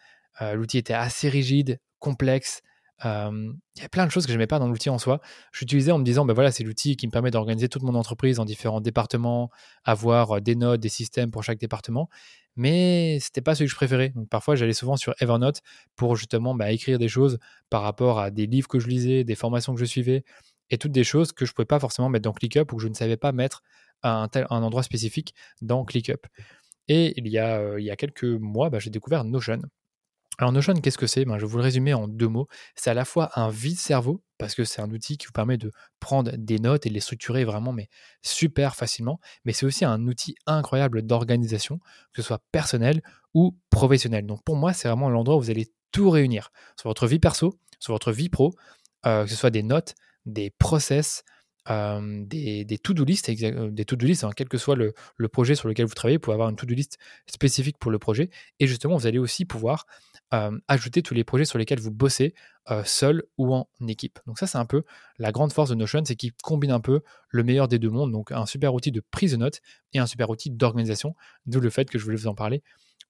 L'outil 0.42 0.78
était 0.78 0.94
assez 0.94 1.30
rigide, 1.30 1.80
complexe 2.00 2.62
il 3.06 3.82
y 3.82 3.86
a 3.86 3.90
plein 3.90 4.06
de 4.06 4.12
choses 4.12 4.26
que 4.26 4.32
je 4.32 4.38
n'aimais 4.38 4.48
pas 4.48 4.60
dans 4.60 4.68
l'outil 4.68 4.90
en 4.90 4.98
soi. 4.98 5.20
J'utilisais 5.52 5.92
en 5.92 6.00
me 6.00 6.04
disant, 6.04 6.26
ben 6.26 6.34
voilà, 6.34 6.52
c'est 6.52 6.64
l'outil 6.64 6.96
qui 6.96 7.08
me 7.08 7.12
permet 7.12 7.32
d'organiser 7.32 7.68
toute 7.68 7.84
mon 7.84 7.96
entreprise 7.96 8.40
en 8.40 8.46
différents 8.46 8.82
départements, 8.82 9.50
avoir 9.84 10.42
des 10.42 10.56
notes, 10.56 10.80
des 10.80 10.90
systèmes 10.90 11.32
pour 11.32 11.44
chaque 11.44 11.60
département. 11.60 12.10
Mais 12.56 13.18
c'était 13.20 13.42
pas 13.42 13.56
celui 13.56 13.66
que 13.66 13.72
je 13.72 13.76
préférais. 13.76 14.10
Donc 14.10 14.30
parfois, 14.30 14.56
j'allais 14.56 14.74
souvent 14.74 14.96
sur 14.96 15.16
Evernote 15.20 15.62
pour 15.96 16.16
justement 16.16 16.54
bah, 16.56 16.72
écrire 16.72 17.00
des 17.00 17.08
choses 17.08 17.40
par 17.70 17.82
rapport 17.82 18.20
à 18.20 18.32
des 18.32 18.46
livres 18.46 18.68
que 18.68 18.80
je 18.80 18.88
lisais, 18.88 19.24
des 19.24 19.36
formations 19.36 19.74
que 19.74 19.80
je 19.80 19.86
suivais, 19.86 20.24
et 20.74 20.80
toutes 20.80 20.92
des 20.92 21.04
choses 21.04 21.32
que 21.32 21.46
je 21.46 21.54
pouvais 21.54 21.68
pas 21.68 21.80
forcément 21.80 22.10
mettre 22.10 22.24
dans 22.24 22.34
ClickUp 22.34 22.74
ou 22.74 22.78
que 22.78 22.82
je 22.82 22.88
ne 22.88 22.96
savais 22.96 23.16
pas 23.16 23.32
mettre 23.32 23.62
à 24.02 24.16
un, 24.16 24.28
tel, 24.28 24.48
un 24.50 24.64
endroit 24.64 24.82
spécifique 24.82 25.36
dans 25.62 25.86
ClickUp. 25.86 26.26
Et 26.88 27.14
il 27.16 27.28
y 27.28 27.38
a, 27.38 27.78
il 27.78 27.86
y 27.86 27.92
a 27.92 27.96
quelques 27.96 28.24
mois, 28.24 28.72
bah, 28.72 28.80
j'ai 28.80 28.90
découvert 28.90 29.24
Notion. 29.24 29.62
Alors 30.40 30.52
Notion, 30.52 30.74
qu'est-ce 30.74 30.98
que 30.98 31.06
c'est? 31.06 31.26
Ben, 31.26 31.38
Je 31.38 31.46
vais 31.46 31.52
vous 31.52 31.58
le 31.58 31.64
résumer 31.64 31.94
en 31.94 32.08
deux 32.08 32.28
mots. 32.28 32.48
C'est 32.74 32.90
à 32.90 32.96
la 32.96 33.06
fois 33.06 33.30
un 33.40 33.50
vide-cerveau, 33.50 34.24
parce 34.40 34.56
que 34.56 34.64
c'est 34.64 34.82
un 34.82 34.90
outil 34.90 35.20
qui 35.20 35.28
vous 35.28 35.32
permet 35.32 35.58
de 35.58 35.72
prendre 36.00 36.32
des 36.36 36.58
notes 36.58 36.88
et 36.88 36.90
de 36.90 36.96
les 36.96 37.02
structurer 37.02 37.46
vraiment, 37.46 37.72
mais 37.72 37.88
super 38.24 38.76
facilement. 38.76 39.20
Mais 39.46 39.54
c'est 39.54 39.68
aussi 39.68 39.86
un 39.86 40.02
outil 40.08 40.36
incroyable 40.48 41.04
d'organisation, 41.04 41.78
que 42.14 42.24
ce 42.24 42.24
soit 42.24 42.42
personnel 42.52 43.04
ou 43.36 43.56
professionnel. 43.70 44.26
Donc 44.26 44.44
pour 44.44 44.56
moi, 44.56 44.74
c'est 44.74 44.88
vraiment 44.88 45.10
l'endroit 45.12 45.38
où 45.38 45.42
vous 45.42 45.52
allez 45.52 45.72
tout 45.92 46.10
réunir, 46.10 46.52
sur 46.80 46.90
votre 46.90 47.06
vie 47.06 47.20
perso, 47.20 47.60
sur 47.78 47.94
votre 47.94 48.12
vie 48.12 48.30
pro, 48.30 48.56
euh, 49.06 49.26
que 49.26 49.30
ce 49.30 49.36
soit 49.36 49.52
des 49.52 49.62
notes, 49.62 49.94
des 50.26 50.50
process, 50.50 51.24
des, 51.68 52.80
to-do 52.84 53.06
list, 53.06 53.30
euh, 53.30 53.72
des 53.72 53.86
to-do 53.86 54.08
hein, 54.24 54.32
quel 54.36 54.50
que 54.50 54.58
soit 54.58 54.76
le, 54.76 54.94
le, 55.16 55.28
projet 55.30 55.56
sur 55.56 55.70
lequel 55.70 55.86
vous 55.86 55.94
travaillez, 55.94 56.18
vous 56.18 56.22
pouvez 56.22 56.34
avoir 56.34 56.50
une 56.50 56.56
to-do 56.56 56.74
list 56.74 56.98
spécifique 57.26 57.78
pour 57.78 57.92
le 57.92 58.00
projet. 58.00 58.30
Et 58.60 58.68
justement, 58.68 58.98
vous 58.98 59.08
allez 59.08 59.20
aussi 59.20 59.46
pouvoir 59.46 59.86
ajouter 60.68 61.04
tous 61.04 61.14
les 61.14 61.24
projets 61.24 61.46
sur 61.46 61.60
lesquels 61.60 61.80
vous 61.80 61.92
bossez 61.92 62.34
seul 62.86 63.24
ou 63.38 63.54
en 63.54 63.68
équipe. 63.88 64.20
Donc 64.26 64.40
ça, 64.40 64.48
c'est 64.48 64.58
un 64.58 64.66
peu 64.66 64.84
la 65.20 65.32
grande 65.32 65.54
force 65.54 65.70
de 65.70 65.76
Notion, 65.76 66.04
c'est 66.06 66.16
qu'il 66.16 66.34
combine 66.42 66.72
un 66.72 66.80
peu 66.80 67.02
le 67.30 67.44
meilleur 67.44 67.68
des 67.68 67.78
deux 67.78 67.92
mondes, 67.92 68.12
donc 68.12 68.32
un 68.32 68.48
super 68.48 68.74
outil 68.74 68.92
de 68.92 69.00
prise 69.12 69.34
de 69.34 69.38
notes 69.38 69.60
et 69.94 70.00
un 70.00 70.08
super 70.08 70.32
outil 70.32 70.50
d'organisation, 70.50 71.16
d'où 71.46 71.60
le 71.60 71.70
fait 71.70 71.88
que 71.88 72.00
je 72.00 72.04
voulais 72.04 72.18
vous 72.18 72.26
en 72.26 72.34
parler 72.34 72.64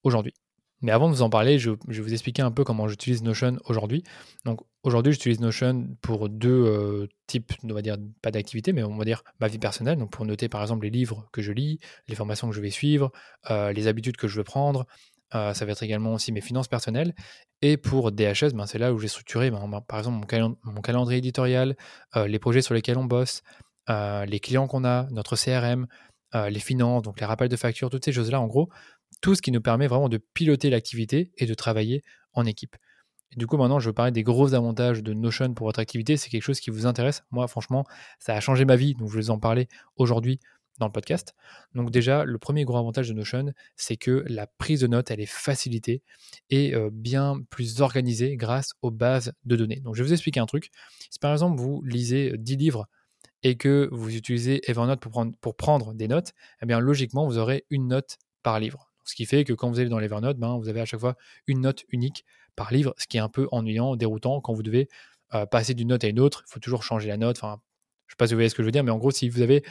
aujourd'hui. 0.03 0.33
Mais 0.83 0.91
avant 0.91 1.09
de 1.09 1.15
vous 1.15 1.21
en 1.21 1.29
parler, 1.29 1.57
je, 1.59 1.71
vais 1.71 2.01
vous 2.01 2.11
expliquer 2.11 2.41
un 2.41 2.51
peu 2.51 2.65
comment 2.65 2.89
j'utilise 2.89 3.23
Notion 3.23 3.57
aujourd'hui. 3.65 4.03
Donc 4.43 4.59
aujourd'hui, 4.83 5.13
j'utilise 5.13 5.39
Notion 5.39 5.87
pour 6.01 6.27
deux 6.27 6.49
euh, 6.49 7.07
types, 7.25 7.53
on 7.63 7.73
va 7.73 7.81
dire 7.81 7.95
pas 8.21 8.31
d'activités, 8.31 8.73
mais 8.73 8.83
on 8.83 8.97
va 8.97 9.05
dire 9.05 9.23
ma 9.39 9.47
vie 9.47 9.59
personnelle. 9.59 9.97
Donc 9.97 10.11
pour 10.11 10.25
noter 10.25 10.49
par 10.49 10.61
exemple 10.61 10.83
les 10.83 10.91
livres 10.91 11.25
que 11.31 11.41
je 11.41 11.53
lis, 11.53 11.79
les 12.09 12.15
formations 12.15 12.49
que 12.49 12.55
je 12.55 12.59
vais 12.59 12.69
suivre, 12.69 13.13
euh, 13.49 13.71
les 13.71 13.87
habitudes 13.87 14.17
que 14.17 14.27
je 14.27 14.35
veux 14.35 14.43
prendre. 14.43 14.85
Euh, 15.35 15.53
ça 15.53 15.65
va 15.65 15.71
être 15.71 15.83
également 15.83 16.13
aussi 16.13 16.33
mes 16.33 16.41
finances 16.41 16.67
personnelles. 16.67 17.15
Et 17.61 17.77
pour 17.77 18.11
DHS, 18.11 18.53
ben, 18.53 18.65
c'est 18.65 18.77
là 18.77 18.93
où 18.93 18.99
j'ai 18.99 19.07
structuré 19.07 19.51
ben, 19.51 19.81
par 19.87 19.99
exemple 19.99 20.27
mon, 20.63 20.81
calendrier 20.81 21.19
éditorial, 21.19 21.77
les 22.13 22.39
projets 22.39 22.61
sur 22.61 22.73
lesquels 22.73 22.97
on 22.97 23.05
bosse, 23.05 23.41
les 23.87 24.39
clients 24.41 24.67
qu'on 24.67 24.83
a, 24.83 25.07
notre 25.11 25.37
CRM, 25.37 25.87
les 26.33 26.59
finances, 26.59 27.03
donc 27.03 27.21
les 27.21 27.25
rappels 27.25 27.47
de 27.47 27.55
factures, 27.55 27.89
toutes 27.89 28.03
ces 28.03 28.11
choses-là, 28.11 28.41
en 28.41 28.47
gros, 28.47 28.69
tout 29.21 29.35
ce 29.35 29.41
qui 29.41 29.51
nous 29.51 29.61
permet 29.61 29.87
vraiment 29.87 30.09
de 30.09 30.17
piloter 30.17 30.69
l'activité 30.69 31.31
et 31.37 31.45
de 31.45 31.53
travailler 31.53 32.03
en 32.33 32.45
équipe. 32.45 32.75
Du 33.35 33.47
coup, 33.47 33.57
maintenant, 33.57 33.79
je 33.79 33.89
veux 33.89 33.93
parler 33.93 34.11
des 34.11 34.23
gros 34.23 34.53
avantages 34.53 35.01
de 35.01 35.13
Notion 35.13 35.53
pour 35.53 35.65
votre 35.65 35.79
activité. 35.79 36.17
C'est 36.17 36.29
quelque 36.29 36.43
chose 36.43 36.59
qui 36.59 36.69
vous 36.69 36.85
intéresse. 36.85 37.23
Moi, 37.31 37.47
franchement, 37.47 37.83
ça 38.19 38.35
a 38.35 38.39
changé 38.39 38.63
ma 38.63 38.75
vie. 38.75 38.93
Donc, 38.93 39.09
je 39.09 39.15
vais 39.15 39.21
vous 39.21 39.31
en 39.31 39.39
parler 39.39 39.67
aujourd'hui 39.95 40.39
dans 40.79 40.87
le 40.87 40.91
podcast. 40.91 41.35
Donc 41.73 41.91
déjà, 41.91 42.25
le 42.25 42.37
premier 42.37 42.65
gros 42.65 42.77
avantage 42.77 43.07
de 43.07 43.13
Notion, 43.13 43.53
c'est 43.75 43.97
que 43.97 44.23
la 44.27 44.47
prise 44.47 44.81
de 44.81 44.87
notes, 44.87 45.11
elle 45.11 45.19
est 45.19 45.25
facilitée 45.25 46.01
et 46.49 46.75
euh, 46.75 46.89
bien 46.91 47.41
plus 47.49 47.81
organisée 47.81 48.35
grâce 48.37 48.71
aux 48.81 48.91
bases 48.91 49.33
de 49.45 49.55
données. 49.55 49.79
Donc 49.81 49.95
je 49.95 50.03
vais 50.03 50.07
vous 50.07 50.13
expliquer 50.13 50.39
un 50.39 50.45
truc. 50.45 50.71
Si 51.09 51.19
par 51.19 51.31
exemple 51.31 51.59
vous 51.59 51.81
lisez 51.83 52.33
10 52.37 52.57
livres 52.57 52.87
et 53.43 53.55
que 53.55 53.89
vous 53.91 54.15
utilisez 54.15 54.61
Evernote 54.69 54.99
pour 54.99 55.11
prendre, 55.11 55.37
pour 55.41 55.55
prendre 55.55 55.93
des 55.93 56.07
notes, 56.07 56.33
eh 56.61 56.65
bien 56.65 56.79
logiquement, 56.79 57.25
vous 57.25 57.37
aurez 57.37 57.65
une 57.69 57.87
note 57.87 58.17
par 58.41 58.59
livre. 58.59 58.92
Ce 59.03 59.15
qui 59.15 59.25
fait 59.25 59.43
que 59.43 59.53
quand 59.53 59.69
vous 59.69 59.79
allez 59.79 59.89
dans 59.89 59.99
l'Evernote, 59.99 60.37
ben, 60.37 60.57
vous 60.57 60.69
avez 60.69 60.81
à 60.81 60.85
chaque 60.85 60.99
fois 60.99 61.15
une 61.47 61.61
note 61.61 61.83
unique 61.89 62.25
par 62.55 62.71
livre, 62.71 62.93
ce 62.97 63.07
qui 63.07 63.17
est 63.17 63.21
un 63.21 63.29
peu 63.29 63.47
ennuyant, 63.51 63.95
déroutant 63.95 64.41
quand 64.41 64.53
vous 64.53 64.63
devez 64.63 64.87
euh, 65.33 65.45
passer 65.45 65.73
d'une 65.73 65.89
note 65.89 66.03
à 66.03 66.07
une 66.07 66.19
autre. 66.19 66.43
Il 66.47 66.53
faut 66.53 66.59
toujours 66.59 66.83
changer 66.83 67.07
la 67.07 67.17
note. 67.17 67.39
Je 67.41 67.47
ne 67.47 67.51
sais 67.51 68.15
pas 68.17 68.27
si 68.27 68.33
vous 68.33 68.37
voyez 68.37 68.49
ce 68.49 68.55
que 68.55 68.63
je 68.63 68.67
veux 68.67 68.71
dire, 68.71 68.83
mais 68.83 68.91
en 68.91 68.97
gros, 68.97 69.11
si 69.11 69.29
vous 69.29 69.41
avez 69.41 69.63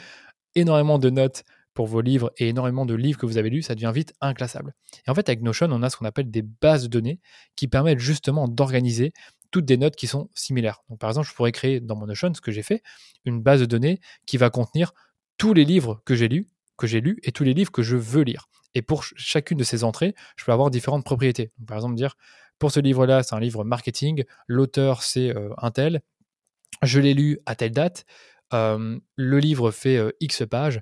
énormément 0.55 0.99
de 0.99 1.09
notes 1.09 1.43
pour 1.73 1.87
vos 1.87 2.01
livres 2.01 2.31
et 2.37 2.49
énormément 2.49 2.85
de 2.85 2.93
livres 2.93 3.17
que 3.17 3.25
vous 3.25 3.37
avez 3.37 3.49
lus, 3.49 3.63
ça 3.63 3.75
devient 3.75 3.91
vite 3.93 4.13
inclassable. 4.21 4.73
Et 5.07 5.09
en 5.09 5.15
fait, 5.15 5.27
avec 5.29 5.41
Notion, 5.41 5.67
on 5.71 5.81
a 5.81 5.89
ce 5.89 5.97
qu'on 5.97 6.05
appelle 6.05 6.29
des 6.29 6.43
bases 6.43 6.83
de 6.83 6.87
données 6.87 7.19
qui 7.55 7.67
permettent 7.67 7.99
justement 7.99 8.47
d'organiser 8.47 9.13
toutes 9.51 9.65
des 9.65 9.77
notes 9.77 9.95
qui 9.95 10.07
sont 10.07 10.29
similaires. 10.35 10.81
Par 10.99 11.09
exemple, 11.09 11.27
je 11.27 11.33
pourrais 11.33 11.51
créer 11.51 11.79
dans 11.79 11.95
mon 11.95 12.07
Notion, 12.07 12.33
ce 12.33 12.41
que 12.41 12.51
j'ai 12.51 12.63
fait, 12.63 12.83
une 13.25 13.41
base 13.41 13.61
de 13.61 13.65
données 13.65 13.99
qui 14.25 14.37
va 14.37 14.49
contenir 14.49 14.93
tous 15.37 15.53
les 15.53 15.65
livres 15.65 16.01
que 16.05 16.15
j'ai 16.15 16.27
lus, 16.27 16.47
que 16.77 16.87
j'ai 16.87 17.01
lus 17.01 17.19
et 17.23 17.31
tous 17.31 17.43
les 17.43 17.53
livres 17.53 17.71
que 17.71 17.81
je 17.81 17.95
veux 17.95 18.23
lire. 18.23 18.49
Et 18.75 18.81
pour 18.81 19.03
chacune 19.03 19.57
de 19.57 19.63
ces 19.63 19.83
entrées, 19.83 20.15
je 20.35 20.45
peux 20.45 20.51
avoir 20.51 20.69
différentes 20.69 21.05
propriétés. 21.05 21.51
par 21.67 21.77
exemple, 21.77 21.95
dire 21.95 22.15
pour 22.59 22.71
ce 22.71 22.79
livre-là, 22.79 23.23
c'est 23.23 23.35
un 23.35 23.39
livre 23.39 23.63
marketing, 23.63 24.23
l'auteur 24.47 25.03
c'est 25.03 25.35
euh, 25.35 25.49
un 25.57 25.71
tel, 25.71 26.01
je 26.81 26.99
l'ai 26.99 27.13
lu 27.13 27.39
à 27.45 27.55
telle 27.55 27.71
date, 27.71 28.05
euh, 28.53 28.99
le 29.15 29.39
livre 29.39 29.71
fait 29.71 29.97
euh, 29.97 30.11
X 30.19 30.43
pages, 30.49 30.81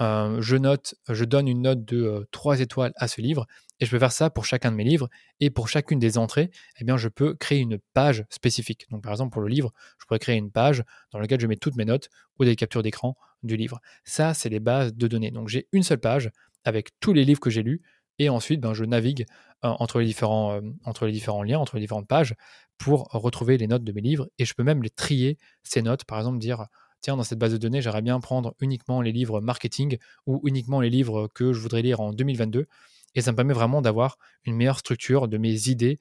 je 0.00 0.56
note, 0.56 0.96
je 1.08 1.24
donne 1.24 1.46
une 1.46 1.62
note 1.62 1.84
de 1.84 2.26
3 2.32 2.58
étoiles 2.58 2.92
à 2.96 3.06
ce 3.06 3.20
livre 3.20 3.46
et 3.82 3.84
je 3.84 3.90
peux 3.90 3.98
faire 3.98 4.12
ça 4.12 4.30
pour 4.30 4.44
chacun 4.44 4.70
de 4.70 4.76
mes 4.76 4.84
livres. 4.84 5.08
Et 5.40 5.50
pour 5.50 5.68
chacune 5.68 5.98
des 5.98 6.16
entrées, 6.16 6.52
eh 6.80 6.84
bien, 6.84 6.96
je 6.96 7.08
peux 7.08 7.34
créer 7.34 7.58
une 7.58 7.78
page 7.94 8.24
spécifique. 8.30 8.86
Donc, 8.90 9.02
par 9.02 9.10
exemple, 9.10 9.32
pour 9.32 9.42
le 9.42 9.48
livre, 9.48 9.72
je 9.98 10.06
pourrais 10.06 10.20
créer 10.20 10.36
une 10.36 10.52
page 10.52 10.84
dans 11.10 11.18
laquelle 11.18 11.40
je 11.40 11.48
mets 11.48 11.56
toutes 11.56 11.74
mes 11.74 11.84
notes 11.84 12.08
ou 12.38 12.44
des 12.44 12.54
captures 12.54 12.84
d'écran 12.84 13.16
du 13.42 13.56
livre. 13.56 13.80
Ça, 14.04 14.34
c'est 14.34 14.48
les 14.48 14.60
bases 14.60 14.94
de 14.94 15.08
données. 15.08 15.32
Donc, 15.32 15.48
j'ai 15.48 15.66
une 15.72 15.82
seule 15.82 15.98
page 15.98 16.30
avec 16.64 16.90
tous 17.00 17.12
les 17.12 17.24
livres 17.24 17.40
que 17.40 17.50
j'ai 17.50 17.62
lus. 17.62 17.82
Et 18.18 18.28
ensuite, 18.28 18.60
ben, 18.60 18.74
je 18.74 18.84
navigue 18.84 19.26
euh, 19.64 19.68
entre, 19.68 20.00
les 20.00 20.06
différents, 20.06 20.54
euh, 20.54 20.60
entre 20.84 21.06
les 21.06 21.12
différents 21.12 21.42
liens, 21.42 21.58
entre 21.58 21.76
les 21.76 21.82
différentes 21.82 22.08
pages 22.08 22.34
pour 22.78 23.08
retrouver 23.12 23.58
les 23.58 23.66
notes 23.66 23.84
de 23.84 23.92
mes 23.92 24.00
livres. 24.00 24.28
Et 24.38 24.44
je 24.44 24.54
peux 24.54 24.62
même 24.64 24.82
les 24.82 24.90
trier, 24.90 25.38
ces 25.62 25.82
notes. 25.82 26.04
Par 26.04 26.18
exemple, 26.18 26.38
dire 26.38 26.66
tiens, 27.00 27.16
dans 27.16 27.24
cette 27.24 27.38
base 27.38 27.52
de 27.52 27.58
données, 27.58 27.82
j'aimerais 27.82 28.02
bien 28.02 28.20
prendre 28.20 28.54
uniquement 28.60 29.00
les 29.00 29.12
livres 29.12 29.40
marketing 29.40 29.98
ou 30.26 30.40
uniquement 30.44 30.80
les 30.80 30.90
livres 30.90 31.28
que 31.34 31.52
je 31.52 31.60
voudrais 31.60 31.82
lire 31.82 32.00
en 32.00 32.12
2022 32.12 32.66
et 33.14 33.20
ça 33.20 33.32
me 33.32 33.36
permet 33.36 33.54
vraiment 33.54 33.82
d'avoir 33.82 34.18
une 34.44 34.56
meilleure 34.56 34.78
structure 34.78 35.28
de 35.28 35.38
mes 35.38 35.68
idées 35.68 35.98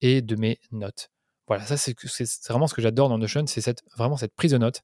et 0.00 0.22
de 0.22 0.36
mes 0.36 0.58
notes. 0.72 1.10
Voilà, 1.46 1.64
ça 1.64 1.76
c'est 1.76 1.94
vraiment 2.48 2.66
ce 2.66 2.74
que 2.74 2.80
j'adore 2.80 3.08
dans 3.08 3.18
Notion, 3.18 3.46
c'est 3.46 3.60
cette, 3.60 3.82
vraiment 3.96 4.16
cette 4.16 4.34
prise 4.34 4.52
de 4.52 4.58
notes 4.58 4.82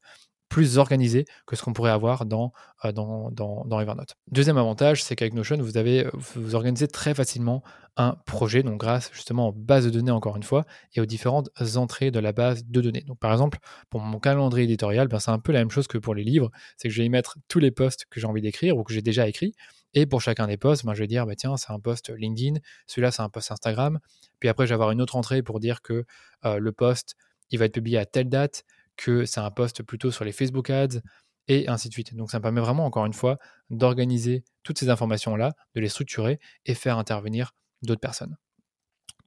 plus 0.50 0.78
organisée 0.78 1.24
que 1.46 1.56
ce 1.56 1.62
qu'on 1.62 1.72
pourrait 1.72 1.92
avoir 1.92 2.26
dans, 2.26 2.52
euh, 2.84 2.92
dans, 2.92 3.30
dans, 3.30 3.80
Evernote. 3.80 4.16
Deuxième 4.30 4.58
avantage, 4.58 5.02
c'est 5.02 5.16
qu'avec 5.16 5.32
Notion, 5.32 5.56
vous 5.56 5.78
avez 5.78 6.06
vous 6.12 6.54
organisez 6.54 6.88
très 6.88 7.14
facilement 7.14 7.62
un 7.96 8.16
projet, 8.26 8.62
donc 8.62 8.78
grâce 8.78 9.10
justement 9.12 9.48
aux 9.48 9.52
bases 9.52 9.84
de 9.86 9.90
données 9.90 10.10
encore 10.10 10.36
une 10.36 10.42
fois, 10.42 10.66
et 10.94 11.00
aux 11.00 11.06
différentes 11.06 11.48
entrées 11.76 12.10
de 12.10 12.18
la 12.18 12.32
base 12.32 12.64
de 12.66 12.80
données. 12.80 13.04
Donc 13.06 13.18
par 13.18 13.32
exemple, 13.32 13.58
pour 13.88 14.00
mon 14.00 14.18
calendrier 14.18 14.64
éditorial, 14.64 15.08
ben, 15.08 15.20
c'est 15.20 15.30
un 15.30 15.38
peu 15.38 15.52
la 15.52 15.60
même 15.60 15.70
chose 15.70 15.86
que 15.86 15.98
pour 15.98 16.14
les 16.14 16.24
livres, 16.24 16.50
c'est 16.76 16.88
que 16.88 16.94
je 16.94 17.00
vais 17.00 17.06
y 17.06 17.10
mettre 17.10 17.38
tous 17.48 17.60
les 17.60 17.70
posts 17.70 18.06
que 18.10 18.20
j'ai 18.20 18.26
envie 18.26 18.42
d'écrire 18.42 18.76
ou 18.76 18.82
que 18.82 18.92
j'ai 18.92 19.02
déjà 19.02 19.28
écrits, 19.28 19.54
et 19.94 20.06
pour 20.06 20.20
chacun 20.20 20.48
des 20.48 20.56
posts, 20.56 20.84
ben, 20.84 20.94
je 20.94 21.00
vais 21.00 21.06
dire, 21.06 21.26
bah, 21.26 21.36
tiens, 21.36 21.56
c'est 21.56 21.72
un 21.72 21.80
post 21.80 22.10
LinkedIn, 22.10 22.58
celui-là, 22.86 23.12
c'est 23.12 23.22
un 23.22 23.28
post 23.28 23.52
Instagram. 23.52 24.00
Puis 24.40 24.48
après, 24.48 24.66
je 24.66 24.70
vais 24.70 24.74
avoir 24.74 24.90
une 24.90 25.00
autre 25.00 25.16
entrée 25.16 25.42
pour 25.42 25.60
dire 25.60 25.80
que 25.80 26.04
euh, 26.44 26.58
le 26.58 26.72
post, 26.72 27.14
il 27.50 27.58
va 27.58 27.66
être 27.66 27.74
publié 27.74 27.98
à 27.98 28.06
telle 28.06 28.28
date, 28.28 28.64
que 29.00 29.24
c'est 29.24 29.40
un 29.40 29.50
post 29.50 29.82
plutôt 29.82 30.10
sur 30.10 30.24
les 30.24 30.32
Facebook 30.32 30.68
Ads, 30.68 31.00
et 31.48 31.68
ainsi 31.68 31.88
de 31.88 31.92
suite. 31.92 32.14
Donc 32.14 32.30
ça 32.30 32.38
me 32.38 32.42
permet 32.42 32.60
vraiment, 32.60 32.84
encore 32.84 33.06
une 33.06 33.12
fois, 33.12 33.38
d'organiser 33.70 34.44
toutes 34.62 34.78
ces 34.78 34.90
informations-là, 34.90 35.52
de 35.74 35.80
les 35.80 35.88
structurer 35.88 36.38
et 36.66 36.74
faire 36.74 36.98
intervenir 36.98 37.52
d'autres 37.82 38.00
personnes. 38.00 38.36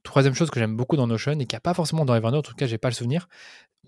Troisième 0.04 0.34
chose 0.34 0.50
que 0.50 0.60
j'aime 0.60 0.76
beaucoup 0.76 0.96
dans 0.96 1.06
Notion 1.06 1.32
et 1.32 1.46
qui 1.46 1.54
n'y 1.54 1.56
a 1.56 1.60
pas 1.60 1.74
forcément 1.74 2.04
dans 2.04 2.14
Evernote, 2.14 2.46
en 2.46 2.50
tout 2.50 2.54
cas, 2.54 2.66
j'ai 2.66 2.78
pas 2.78 2.88
le 2.88 2.94
souvenir, 2.94 3.26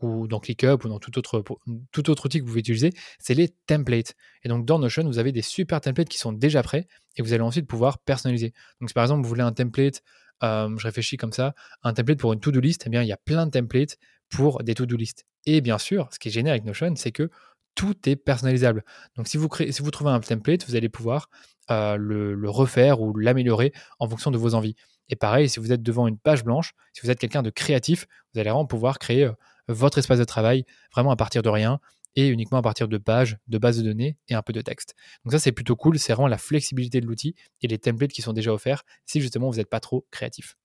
ou 0.00 0.26
dans 0.28 0.40
ClickUp 0.40 0.85
ou 0.85 0.88
dans 0.88 0.99
tout 0.99 1.16
autre, 1.19 1.45
tout 1.93 2.11
autre 2.11 2.26
outil 2.26 2.38
que 2.38 2.45
vous 2.45 2.50
pouvez 2.50 2.61
utiliser, 2.61 2.93
c'est 3.19 3.35
les 3.35 3.49
templates. 3.66 4.14
Et 4.43 4.49
donc 4.49 4.66
dans 4.66 4.78
Notion, 4.78 5.05
vous 5.05 5.19
avez 5.19 5.33
des 5.33 5.43
super 5.43 5.81
templates 5.81 6.09
qui 6.09 6.19
sont 6.19 6.33
déjà 6.33 6.62
prêts 6.62 6.87
et 7.16 7.23
vous 7.23 7.33
allez 7.33 7.43
ensuite 7.43 7.66
pouvoir 7.66 7.99
personnaliser. 8.00 8.52
Donc 8.81 8.90
si 8.90 8.95
par 8.95 9.05
exemple 9.05 9.23
vous 9.23 9.28
voulez 9.28 9.43
un 9.43 9.52
template, 9.52 10.02
euh, 10.43 10.76
je 10.76 10.87
réfléchis 10.87 11.16
comme 11.16 11.33
ça, 11.33 11.55
un 11.83 11.95
template 11.95 12.19
pour 12.19 12.33
une 12.33 12.40
to-do 12.40 12.61
list, 12.61 12.83
eh 12.87 12.90
bien 12.90 13.02
il 13.02 13.09
y 13.09 13.12
a 13.12 13.16
plein 13.16 13.47
de 13.47 13.50
templates 13.50 13.97
pour 14.28 14.62
des 14.62 14.75
to-do 14.75 14.97
list. 14.97 15.25
Et 15.45 15.61
bien 15.61 15.78
sûr, 15.78 16.09
ce 16.12 16.18
qui 16.18 16.28
est 16.28 16.33
génial 16.33 16.52
avec 16.52 16.64
Notion, 16.64 16.95
c'est 16.97 17.12
que 17.12 17.30
tout 17.75 18.09
est 18.09 18.16
personnalisable. 18.16 18.85
Donc 19.16 19.28
si 19.28 19.37
vous, 19.37 19.49
trouvez 19.49 20.11
un 20.11 20.21
template, 20.21 20.66
vous 20.66 20.76
allez 20.76 20.88
pouvoir 20.88 21.28
euh, 21.71 21.97
le, 21.97 22.35
le 22.35 22.50
refaire 22.50 23.00
ou 23.00 23.14
l'améliorer 23.16 23.73
en 23.99 24.09
fonction 24.09 24.30
de 24.30 24.38
vos 24.38 24.54
envies. 24.54 24.75
Et 25.09 25.16
pareil, 25.16 25.49
si 25.49 25.61
vous 25.61 25.73
êtes 25.73 25.83
devant 25.83 26.09
une 26.09 26.18
page 26.18 26.42
blanche, 26.42 26.73
si 26.92 27.02
vous 27.02 27.11
êtes 27.11 27.18
quelqu'un 27.18 27.42
de 27.42 27.50
créatif, 27.50 28.06
vous 28.33 28.40
allez 28.40 28.50
vraiment 28.50 28.66
pouvoir 28.66 28.99
créer 28.99 29.25
euh, 29.25 29.33
votre 29.68 29.99
espace 29.99 30.18
de 30.18 30.25
travail 30.25 30.64
vraiment 30.92 31.11
à 31.11 31.16
partir 31.16 31.42
de 31.42 31.49
rien 31.49 31.80
et 32.16 32.28
uniquement 32.28 32.59
à 32.59 32.62
partir 32.62 32.88
de 32.88 32.99
pages, 32.99 33.38
de 33.47 33.59
bases 33.59 33.78
de 33.78 33.83
données 33.83 34.16
et 34.28 34.35
un 34.35 34.42
peu 34.42 34.52
de 34.52 34.62
texte. 34.62 34.95
Donc 35.25 35.33
ça, 35.33 35.38
c'est 35.38 35.52
plutôt 35.52 35.76
cool. 35.76 35.99
C'est 35.99 36.14
vraiment 36.14 36.28
la 36.28 36.38
flexibilité 36.38 37.00
de 37.00 37.06
l'outil 37.06 37.35
et 37.62 37.68
les 37.68 37.78
templates 37.78 38.11
qui 38.11 38.23
sont 38.23 38.33
déjà 38.33 38.52
offerts 38.52 38.85
si 39.04 39.21
justement 39.21 39.50
vous 39.50 39.56
n'êtes 39.56 39.71
pas 39.71 39.80
trop 39.80 40.06
créatif. 40.11 40.56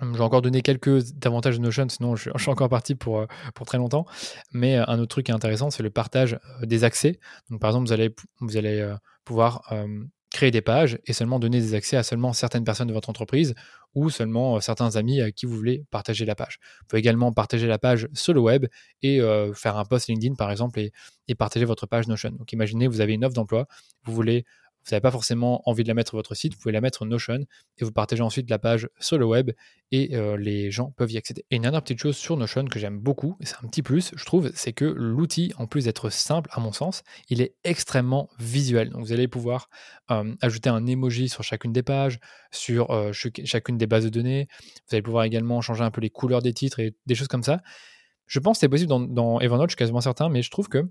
Hum, 0.00 0.12
je 0.12 0.18
vais 0.18 0.24
encore 0.24 0.42
donner 0.42 0.62
quelques 0.62 1.14
avantages 1.24 1.56
de 1.56 1.62
Notion, 1.62 1.88
sinon 1.88 2.16
je, 2.16 2.30
suis 2.36 2.50
encore 2.50 2.68
parti 2.68 2.94
pour, 2.94 3.20
euh, 3.20 3.26
pour 3.54 3.66
très 3.66 3.78
longtemps. 3.78 4.06
Mais 4.52 4.76
euh, 4.76 4.84
un 4.88 4.98
autre 4.98 5.08
truc 5.08 5.26
qui 5.26 5.32
est 5.32 5.34
intéressant, 5.34 5.70
c'est 5.70 5.82
le 5.82 5.90
partage 5.90 6.38
des 6.62 6.84
accès. 6.84 7.18
Donc 7.50 7.60
par 7.60 7.70
exemple, 7.70 7.86
vous 7.86 7.92
allez, 7.92 8.14
vous 8.40 8.56
allez 8.56 8.94
pouvoir 9.24 9.62
créer 10.36 10.50
des 10.50 10.60
pages 10.60 10.98
et 11.06 11.12
seulement 11.12 11.38
donner 11.38 11.60
des 11.60 11.74
accès 11.74 11.96
à 11.96 12.02
seulement 12.02 12.32
certaines 12.32 12.64
personnes 12.64 12.88
de 12.88 12.92
votre 12.92 13.08
entreprise 13.08 13.54
ou 13.94 14.10
seulement 14.10 14.56
euh, 14.56 14.60
certains 14.60 14.96
amis 14.96 15.20
à 15.22 15.30
qui 15.30 15.46
vous 15.46 15.56
voulez 15.56 15.84
partager 15.90 16.26
la 16.26 16.34
page. 16.34 16.58
Vous 16.80 16.86
pouvez 16.88 17.00
également 17.00 17.32
partager 17.32 17.66
la 17.66 17.78
page 17.78 18.08
sur 18.12 18.34
le 18.34 18.40
web 18.40 18.66
et 19.02 19.20
euh, 19.20 19.54
faire 19.54 19.76
un 19.78 19.84
post 19.84 20.08
LinkedIn 20.08 20.34
par 20.34 20.50
exemple 20.50 20.78
et, 20.78 20.92
et, 21.28 21.34
partager 21.34 21.64
votre 21.64 21.86
page 21.86 22.06
Notion. 22.06 22.30
Donc 22.30 22.52
imaginez, 22.52 22.86
vous 22.86 23.00
avez 23.00 23.14
une 23.14 23.24
offre 23.24 23.34
d'emploi, 23.34 23.66
vous 24.04 24.12
voulez 24.12 24.44
vous 24.86 24.94
n'avez 24.94 25.00
pas 25.00 25.10
forcément 25.10 25.68
envie 25.68 25.82
de 25.82 25.88
la 25.88 25.94
mettre 25.94 26.10
sur 26.10 26.18
votre 26.18 26.34
site, 26.34 26.54
vous 26.54 26.60
pouvez 26.60 26.72
la 26.72 26.80
mettre 26.80 27.04
Notion 27.04 27.40
et 27.78 27.84
vous 27.84 27.90
partagez 27.90 28.22
ensuite 28.22 28.48
la 28.48 28.58
page 28.58 28.88
sur 29.00 29.18
le 29.18 29.26
web 29.26 29.50
et 29.90 30.14
euh, 30.14 30.36
les 30.36 30.70
gens 30.70 30.92
peuvent 30.92 31.10
y 31.10 31.16
accéder. 31.16 31.44
Et 31.50 31.56
une 31.56 31.62
dernière 31.62 31.82
petite 31.82 31.98
chose 31.98 32.16
sur 32.16 32.36
Notion 32.36 32.64
que 32.66 32.78
j'aime 32.78 32.98
beaucoup, 32.98 33.36
c'est 33.40 33.56
un 33.56 33.68
petit 33.68 33.82
plus, 33.82 34.12
je 34.14 34.24
trouve, 34.24 34.50
c'est 34.54 34.72
que 34.72 34.84
l'outil, 34.84 35.52
en 35.58 35.66
plus 35.66 35.86
d'être 35.86 36.08
simple 36.10 36.48
à 36.52 36.60
mon 36.60 36.72
sens, 36.72 37.02
il 37.28 37.40
est 37.40 37.56
extrêmement 37.64 38.28
visuel. 38.38 38.90
Donc 38.90 39.04
vous 39.04 39.12
allez 39.12 39.26
pouvoir 39.26 39.68
euh, 40.12 40.34
ajouter 40.40 40.70
un 40.70 40.86
emoji 40.86 41.28
sur 41.28 41.42
chacune 41.42 41.72
des 41.72 41.82
pages, 41.82 42.20
sur 42.52 42.92
euh, 42.92 43.12
chacune 43.12 43.78
des 43.78 43.86
bases 43.88 44.04
de 44.04 44.10
données. 44.10 44.46
Vous 44.88 44.94
allez 44.94 45.02
pouvoir 45.02 45.24
également 45.24 45.60
changer 45.60 45.82
un 45.82 45.90
peu 45.90 46.00
les 46.00 46.10
couleurs 46.10 46.42
des 46.42 46.52
titres 46.52 46.78
et 46.78 46.94
des 47.06 47.14
choses 47.16 47.28
comme 47.28 47.42
ça. 47.42 47.60
Je 48.26 48.38
pense 48.38 48.58
que 48.58 48.60
c'est 48.60 48.68
possible 48.68 48.88
dans, 48.88 49.00
dans 49.00 49.40
Evernote, 49.40 49.70
je 49.70 49.72
suis 49.72 49.78
quasiment 49.78 50.00
certain, 50.00 50.28
mais 50.28 50.42
je 50.42 50.50
trouve 50.50 50.68
que 50.68 50.84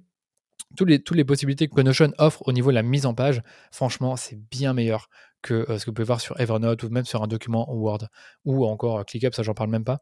toutes 0.76 0.90
les, 0.90 1.26
possibilités 1.26 1.68
que 1.68 1.82
Notion 1.82 2.12
offre 2.18 2.42
au 2.48 2.52
niveau 2.52 2.70
de 2.70 2.76
la 2.76 2.84
mise 2.84 3.06
en 3.06 3.14
page, 3.14 3.42
franchement, 3.72 4.16
c'est 4.16 4.38
bien 4.50 4.74
meilleur 4.74 5.10
que 5.42 5.66
euh, 5.70 5.78
ce 5.78 5.86
que 5.86 5.92
vous 5.92 5.94
pouvez 5.94 6.06
voir 6.06 6.22
sur 6.22 6.40
Evernote 6.40 6.84
ou 6.84 6.90
même 6.90 7.06
sur 7.06 7.24
un 7.24 7.28
document 7.28 7.72
Word 7.72 8.08
ou 8.46 8.66
encore 8.66 9.00
euh, 9.00 9.04
ClickUp, 9.04 9.34
ça 9.34 9.44
j'en 9.44 9.54
parle 9.54 9.70
même 9.70 9.86
pas. 9.86 10.00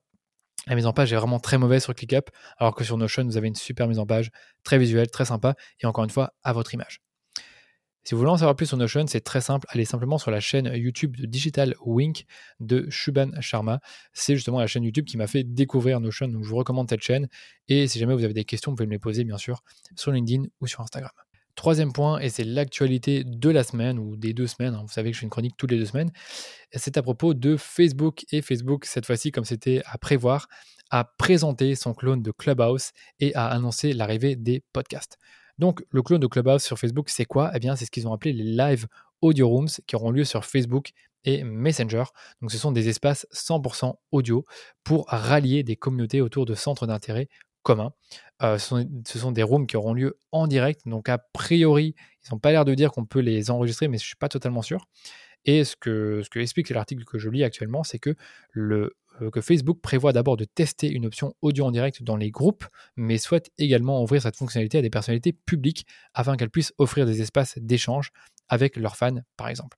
La 0.67 0.75
mise 0.75 0.86
en 0.86 0.93
page 0.93 1.12
est 1.12 1.17
vraiment 1.17 1.39
très 1.39 1.58
mauvaise 1.58 1.84
sur 1.84 1.93
ClickUp, 1.93 2.29
alors 2.58 2.74
que 2.74 2.84
sur 2.84 2.98
Notion, 2.98 3.25
vous 3.25 3.38
avez 3.38 3.50
une 3.50 3.55
super 3.55 3.88
mise 3.88 4.00
en 4.00 4.05
page, 4.05 4.32
très 4.63 4.77
visuelle, 4.77 5.10
très 5.12 5.25
sympa, 5.25 5.55
et 5.82 5.86
encore 5.86 6.05
une 6.05 6.10
fois, 6.10 6.34
à 6.43 6.53
votre 6.53 6.74
image. 6.74 7.01
Si 8.03 8.13
vous 8.13 8.19
voulez 8.19 8.31
en 8.31 8.38
savoir 8.38 8.55
plus 8.55 8.65
sur 8.65 8.75
Notion, 8.75 9.05
c'est 9.07 9.22
très 9.22 9.39
simple. 9.39 9.65
Allez 9.69 9.86
simplement 9.86 10.17
sur 10.17 10.29
la 10.29 10.41
chaîne 10.41 10.69
YouTube 10.74 11.15
de 11.15 11.25
Digital 11.25 11.74
Wink 11.86 12.25
de 12.60 12.86
Shubhan 12.89 13.31
Sharma. 13.39 13.79
C'est 14.12 14.36
justement 14.36 14.60
la 14.60 14.67
chaîne 14.67 14.83
YouTube 14.83 15.05
qui 15.05 15.15
m'a 15.15 15.27
fait 15.27 15.45
découvrir 15.45 16.01
Notion. 16.01 16.27
Donc 16.27 16.43
je 16.43 16.50
vous 16.50 16.57
recommande 16.57 16.89
cette 16.89 17.01
chaîne. 17.01 17.29
Et 17.69 17.88
si 17.88 18.00
jamais 18.00 18.13
vous 18.13 18.25
avez 18.25 18.33
des 18.33 18.43
questions, 18.43 18.72
vous 18.72 18.75
pouvez 18.75 18.88
me 18.88 18.91
les 18.91 19.00
poser 19.00 19.24
bien 19.24 19.38
sûr 19.38 19.63
sur 19.95 20.12
LinkedIn 20.12 20.43
ou 20.60 20.67
sur 20.67 20.81
Instagram. 20.81 21.12
Troisième 21.55 21.93
point, 21.93 22.19
et 22.19 22.29
c'est 22.29 22.43
l'actualité 22.43 23.24
de 23.24 23.50
la 23.50 23.63
semaine 23.63 24.00
ou 24.00 24.17
des 24.17 24.33
deux 24.33 24.48
semaines, 24.48 24.74
hein. 24.74 24.81
vous 24.81 24.91
savez 24.91 25.12
que 25.12 25.15
je 25.15 25.19
fais 25.19 25.25
une 25.25 25.29
chronique 25.29 25.55
toutes 25.55 25.69
les 25.69 25.77
deux 25.77 25.86
semaines, 25.86 26.12
c'est 26.74 26.98
à 26.98 27.03
propos 27.03 27.36
de 27.36 27.57
Facebook. 27.57 28.25
Et 28.31 28.41
Facebook, 28.41 28.86
cette 28.86 29.05
fois-ci, 29.05 29.31
comme 29.31 29.45
c'était 29.45 29.83
à 29.86 30.00
prévoir, 30.00 30.48
a 30.89 31.03
présenté 31.03 31.75
son 31.75 31.93
clone 31.93 32.24
de 32.24 32.31
Clubhouse 32.31 32.91
et 33.19 33.36
a 33.36 33.45
annoncé 33.48 33.93
l'arrivée 33.93 34.36
des 34.36 34.63
podcasts. 34.74 35.19
Donc, 35.60 35.83
le 35.89 36.01
clone 36.01 36.19
de 36.19 36.27
Clubhouse 36.27 36.63
sur 36.63 36.79
Facebook, 36.79 37.10
c'est 37.10 37.25
quoi? 37.25 37.51
Eh 37.53 37.60
bien, 37.60 37.75
c'est 37.75 37.86
ce 37.86 37.91
qu'ils 37.91 38.07
ont 38.07 38.13
appelé 38.13 38.33
les 38.33 38.43
live 38.43 38.88
audio 39.22 39.48
rooms 39.48 39.69
qui 39.88 39.95
auront 39.95 40.12
lieu 40.12 40.24
sur 40.24 40.45
Facebook 40.45 40.91
et 41.24 41.43
Messenger. 41.43 42.03
Donc, 42.41 42.51
ce 42.51 42.57
sont 42.57 42.72
des 42.72 42.89
espaces 42.89 43.27
100% 43.33 43.95
audio 44.12 44.45
pour 44.83 45.05
rallier 45.07 45.63
des 45.63 45.75
communautés 45.75 46.22
autour 46.22 46.45
de 46.45 46.55
centres 46.55 46.88
d'intérêt 46.88 47.29
communs. 47.62 47.93
Euh, 48.41 48.57
ce, 48.57 48.86
sont, 49.17 49.31
des 49.31 49.43
rooms 49.43 49.67
qui 49.67 49.77
auront 49.77 49.93
lieu 49.93 50.19
en 50.31 50.48
direct. 50.48 50.81
Donc, 50.86 51.07
a 51.07 51.17
priori, 51.17 51.95
ils 52.25 52.33
n'ont 52.33 52.39
pas 52.39 52.51
l'air 52.51 52.65
de 52.65 52.75
dire 52.75 52.91
qu'on 52.91 53.05
peut 53.05 53.19
les 53.19 53.50
enregistrer, 53.50 53.88
mais 53.88 53.98
je 53.98 54.03
ne 54.03 54.07
suis 54.07 54.15
pas 54.17 54.29
totalement 54.29 54.62
sûr. 54.62 54.86
Et 55.45 55.63
ce 55.63 55.75
que, 55.75 56.22
ce 56.24 56.29
que 56.29 56.39
explique 56.39 56.69
l'article 56.69 57.03
que 57.05 57.17
je 57.17 57.29
lis 57.29 57.43
actuellement, 57.43 57.83
c'est 57.83 58.00
que 58.00 58.15
le 58.51 58.95
que 59.32 59.41
Facebook 59.41 59.79
prévoit 59.82 60.13
d'abord 60.13 60.38
de 60.38 60.46
tester 60.46 60.89
une 60.89 61.05
option 61.05 61.34
audio 61.41 61.65
en 61.65 61.72
direct 61.72 62.03
dans 62.03 62.15
les 62.15 62.32
groupes, 62.32 62.65
mais 62.96 63.17
souhaite 63.17 63.51
également 63.58 64.01
ouvrir 64.01 64.22
cette 64.22 64.36
fonctionnalité 64.36 64.79
à 64.79 64.82
des 64.82 64.89
personnalités 64.89 65.34
publiques 65.34 65.86
afin 66.13 66.36
qu'elles 66.36 66.50
puissent 66.50 66.74
offrir 66.77 67.05
des 67.05 67.22
espaces 67.22 67.58
d'échange 67.58 68.12
avec 68.50 68.75
leurs 68.75 68.96
fans, 68.96 69.22
par 69.38 69.48
exemple. 69.48 69.77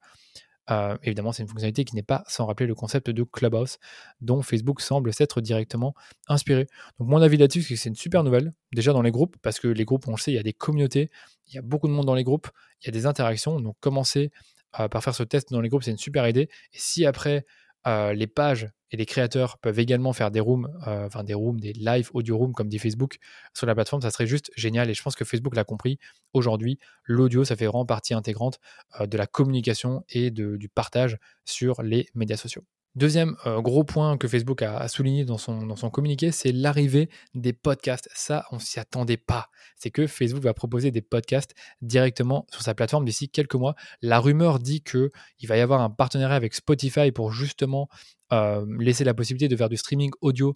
Euh, 0.71 0.97
évidemment, 1.03 1.31
c'est 1.31 1.43
une 1.43 1.49
fonctionnalité 1.49 1.85
qui 1.85 1.95
n'est 1.95 2.03
pas 2.03 2.23
sans 2.27 2.45
rappeler 2.45 2.65
le 2.65 2.75
concept 2.75 3.09
de 3.09 3.23
Clubhouse, 3.23 3.77
dont 4.21 4.41
Facebook 4.41 4.81
semble 4.81 5.13
s'être 5.13 5.41
directement 5.41 5.93
inspiré. 6.27 6.67
Donc, 6.99 7.09
mon 7.09 7.21
avis 7.21 7.37
là-dessus, 7.37 7.61
c'est 7.61 7.75
que 7.75 7.79
c'est 7.79 7.89
une 7.89 7.95
super 7.95 8.23
nouvelle, 8.23 8.53
déjà 8.73 8.93
dans 8.93 9.01
les 9.01 9.11
groupes, 9.11 9.35
parce 9.41 9.59
que 9.59 9.67
les 9.67 9.85
groupes, 9.85 10.07
on 10.07 10.11
le 10.11 10.17
sait, 10.17 10.31
il 10.31 10.35
y 10.35 10.39
a 10.39 10.43
des 10.43 10.53
communautés, 10.53 11.11
il 11.47 11.55
y 11.55 11.57
a 11.57 11.61
beaucoup 11.61 11.87
de 11.87 11.93
monde 11.93 12.05
dans 12.05 12.15
les 12.15 12.23
groupes, 12.23 12.49
il 12.81 12.87
y 12.87 12.89
a 12.89 12.91
des 12.91 13.05
interactions. 13.05 13.59
Donc, 13.59 13.75
commencer 13.79 14.31
euh, 14.79 14.87
par 14.87 15.03
faire 15.03 15.13
ce 15.15 15.23
test 15.23 15.51
dans 15.51 15.61
les 15.61 15.69
groupes, 15.69 15.83
c'est 15.83 15.91
une 15.91 15.97
super 15.97 16.27
idée. 16.27 16.49
Et 16.73 16.77
si 16.79 17.05
après, 17.05 17.45
euh, 17.87 18.13
les 18.13 18.27
pages 18.27 18.69
et 18.91 18.97
les 18.97 19.05
créateurs 19.05 19.57
peuvent 19.59 19.79
également 19.79 20.13
faire 20.13 20.31
des 20.31 20.39
rooms, 20.39 20.69
euh, 20.87 21.09
des 21.23 21.33
rooms, 21.33 21.59
des 21.59 21.73
live 21.73 22.09
audio 22.13 22.37
rooms 22.37 22.53
comme 22.53 22.67
dit 22.67 22.79
Facebook 22.79 23.17
sur 23.53 23.67
la 23.67 23.75
plateforme, 23.75 24.01
ça 24.01 24.11
serait 24.11 24.27
juste 24.27 24.51
génial. 24.55 24.89
Et 24.89 24.93
je 24.93 25.03
pense 25.03 25.15
que 25.15 25.25
Facebook 25.25 25.55
l'a 25.55 25.63
compris. 25.63 25.99
Aujourd'hui, 26.33 26.79
l'audio, 27.03 27.43
ça 27.43 27.55
fait 27.55 27.65
vraiment 27.65 27.85
partie 27.85 28.13
intégrante 28.13 28.59
euh, 28.99 29.07
de 29.07 29.17
la 29.17 29.27
communication 29.27 30.03
et 30.09 30.31
du 30.31 30.69
partage 30.73 31.17
sur 31.45 31.81
les 31.81 32.07
médias 32.15 32.37
sociaux. 32.37 32.63
Deuxième 32.95 33.35
euh, 33.45 33.61
gros 33.61 33.83
point 33.83 34.17
que 34.17 34.25
Facebook 34.25 34.61
a, 34.61 34.87
souligné 34.87 35.25
dans 35.25 35.37
son, 35.37 35.65
dans 35.65 35.75
son 35.75 35.89
communiqué, 35.89 36.31
c'est 36.31 36.53
l'arrivée 36.53 37.09
des 37.33 37.51
podcasts. 37.51 38.09
Ça, 38.15 38.45
on 38.51 38.59
s'y 38.59 38.79
attendait 38.79 39.17
pas. 39.17 39.49
C'est 39.75 39.91
que 39.91 40.07
Facebook 40.07 40.41
va 40.41 40.53
proposer 40.53 40.91
des 40.91 41.01
podcasts 41.01 41.53
directement 41.81 42.45
sur 42.49 42.61
sa 42.61 42.73
plateforme 42.73 43.03
d'ici 43.03 43.27
quelques 43.27 43.55
mois. 43.55 43.75
La 44.01 44.21
rumeur 44.21 44.59
dit 44.59 44.81
qu'il 44.81 45.09
va 45.43 45.57
y 45.57 45.59
avoir 45.59 45.81
un 45.81 45.89
partenariat 45.89 46.37
avec 46.37 46.53
Spotify 46.53 47.11
pour 47.11 47.33
justement 47.33 47.89
euh, 48.31 48.65
laisser 48.79 49.03
la 49.03 49.13
possibilité 49.13 49.49
de 49.49 49.57
faire 49.57 49.67
du 49.67 49.75
streaming 49.75 50.11
audio 50.21 50.55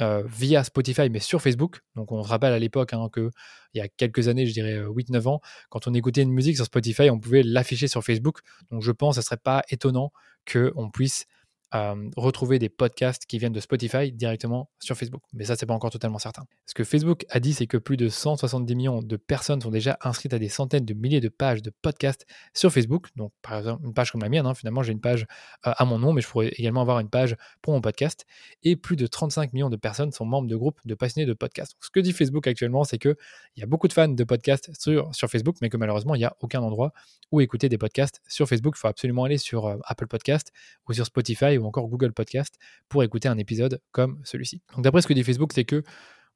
euh, 0.00 0.22
via 0.26 0.62
Spotify, 0.62 1.10
mais 1.10 1.18
sur 1.18 1.42
Facebook. 1.42 1.80
Donc 1.96 2.12
on 2.12 2.22
se 2.22 2.28
rappelle 2.28 2.52
à 2.52 2.60
l'époque 2.60 2.92
hein, 2.92 3.08
qu'il 3.12 3.30
y 3.74 3.80
a 3.80 3.88
quelques 3.88 4.28
années, 4.28 4.46
je 4.46 4.52
dirais 4.52 4.80
8-9 4.80 5.28
ans, 5.28 5.40
quand 5.70 5.88
on 5.88 5.94
écoutait 5.94 6.22
une 6.22 6.32
musique 6.32 6.54
sur 6.54 6.66
Spotify, 6.66 7.10
on 7.10 7.18
pouvait 7.18 7.42
l'afficher 7.42 7.88
sur 7.88 8.04
Facebook. 8.04 8.38
Donc 8.70 8.80
je 8.82 8.92
pense 8.92 9.16
que 9.16 9.22
ce 9.22 9.26
ne 9.26 9.30
serait 9.30 9.42
pas 9.42 9.62
étonnant 9.70 10.12
qu'on 10.50 10.88
puisse 10.90 11.26
retrouver 11.72 12.58
des 12.58 12.68
podcasts 12.68 13.26
qui 13.26 13.38
viennent 13.38 13.52
de 13.52 13.60
Spotify 13.60 14.12
directement 14.12 14.70
sur 14.80 14.96
Facebook. 14.96 15.22
Mais 15.32 15.44
ça, 15.44 15.56
c'est 15.56 15.66
pas 15.66 15.74
encore 15.74 15.90
totalement 15.90 16.18
certain. 16.18 16.44
Ce 16.66 16.74
que 16.74 16.84
Facebook 16.84 17.24
a 17.30 17.40
dit, 17.40 17.54
c'est 17.54 17.66
que 17.66 17.76
plus 17.76 17.96
de 17.96 18.08
170 18.08 18.74
millions 18.74 19.02
de 19.02 19.16
personnes 19.16 19.60
sont 19.60 19.70
déjà 19.70 19.98
inscrites 20.02 20.34
à 20.34 20.38
des 20.38 20.48
centaines 20.48 20.84
de 20.84 20.94
milliers 20.94 21.20
de 21.20 21.28
pages 21.28 21.62
de 21.62 21.70
podcasts 21.82 22.26
sur 22.54 22.72
Facebook. 22.72 23.08
Donc, 23.16 23.32
par 23.42 23.58
exemple, 23.58 23.84
une 23.84 23.94
page 23.94 24.10
comme 24.10 24.22
la 24.22 24.28
mienne, 24.28 24.46
hein, 24.46 24.54
finalement, 24.54 24.82
j'ai 24.82 24.92
une 24.92 25.00
page 25.00 25.26
euh, 25.66 25.72
à 25.76 25.84
mon 25.84 25.98
nom, 25.98 26.12
mais 26.12 26.20
je 26.22 26.28
pourrais 26.28 26.48
également 26.48 26.82
avoir 26.82 26.98
une 26.98 27.10
page 27.10 27.36
pour 27.62 27.72
mon 27.72 27.80
podcast. 27.80 28.26
Et 28.62 28.76
plus 28.76 28.96
de 28.96 29.06
35 29.06 29.52
millions 29.52 29.70
de 29.70 29.76
personnes 29.76 30.12
sont 30.12 30.24
membres 30.24 30.48
de 30.48 30.56
groupes 30.56 30.80
de 30.84 30.94
passionnés 30.94 31.26
de 31.26 31.34
podcasts. 31.34 31.76
ce 31.80 31.90
que 31.90 32.00
dit 32.00 32.12
Facebook 32.12 32.46
actuellement, 32.46 32.84
c'est 32.84 32.98
qu'il 32.98 33.16
y 33.56 33.62
a 33.62 33.66
beaucoup 33.66 33.86
de 33.86 33.92
fans 33.92 34.08
de 34.08 34.24
podcasts 34.24 34.70
sur, 34.78 35.14
sur 35.14 35.28
Facebook, 35.28 35.56
mais 35.62 35.68
que 35.68 35.76
malheureusement, 35.76 36.14
il 36.14 36.18
n'y 36.18 36.24
a 36.24 36.36
aucun 36.40 36.60
endroit 36.62 36.92
où 37.30 37.40
écouter 37.40 37.68
des 37.68 37.78
podcasts 37.78 38.20
sur 38.26 38.48
Facebook. 38.48 38.74
Il 38.76 38.80
faut 38.80 38.88
absolument 38.88 39.24
aller 39.24 39.38
sur 39.38 39.66
euh, 39.66 39.76
Apple 39.84 40.08
Podcast 40.08 40.52
ou 40.88 40.92
sur 40.92 41.06
Spotify 41.06 41.59
ou 41.60 41.66
encore 41.66 41.88
Google 41.88 42.12
Podcast 42.12 42.56
pour 42.88 43.02
écouter 43.02 43.28
un 43.28 43.38
épisode 43.38 43.80
comme 43.92 44.20
celui-ci. 44.24 44.62
Donc 44.74 44.84
d'après 44.84 45.02
ce 45.02 45.06
que 45.06 45.12
dit 45.12 45.22
Facebook, 45.22 45.52
c'est 45.54 45.64
que 45.64 45.82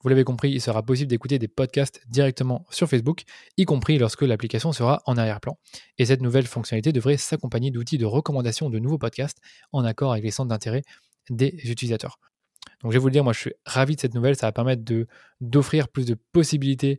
vous 0.04 0.11
l'avez 0.11 0.25
compris, 0.25 0.50
il 0.50 0.61
sera 0.61 0.83
possible 0.83 1.09
d'écouter 1.09 1.38
des 1.38 1.49
podcasts 1.49 2.02
directement 2.09 2.66
sur 2.69 2.88
Facebook, 2.88 3.23
y 3.57 3.64
compris 3.64 3.97
lorsque 3.97 4.21
l'application 4.21 4.71
sera 4.73 5.02
en 5.07 5.16
arrière-plan. 5.16 5.59
Et 5.97 6.04
cette 6.04 6.21
nouvelle 6.21 6.47
fonctionnalité 6.47 6.93
devrait 6.93 7.16
s'accompagner 7.16 7.71
d'outils 7.71 7.97
de 7.97 8.04
recommandation 8.04 8.69
de 8.69 8.78
nouveaux 8.78 8.99
podcasts 8.99 9.38
en 9.73 9.83
accord 9.83 10.12
avec 10.12 10.23
les 10.23 10.31
centres 10.31 10.50
d'intérêt 10.50 10.83
des 11.31 11.54
utilisateurs. 11.64 12.19
Donc 12.83 12.93
je 12.93 12.99
vais 12.99 13.00
vous 13.00 13.09
le 13.09 13.12
dire, 13.12 13.25
moi 13.25 13.33
je 13.33 13.40
suis 13.40 13.52
ravi 13.64 13.97
de 13.97 14.00
cette 14.00 14.14
nouvelle, 14.14 14.37
ça 14.37 14.47
va 14.47 14.52
permettre 14.52 14.83
d'offrir 15.40 15.88
plus 15.88 16.04
de 16.04 16.16
possibilités 16.33 16.99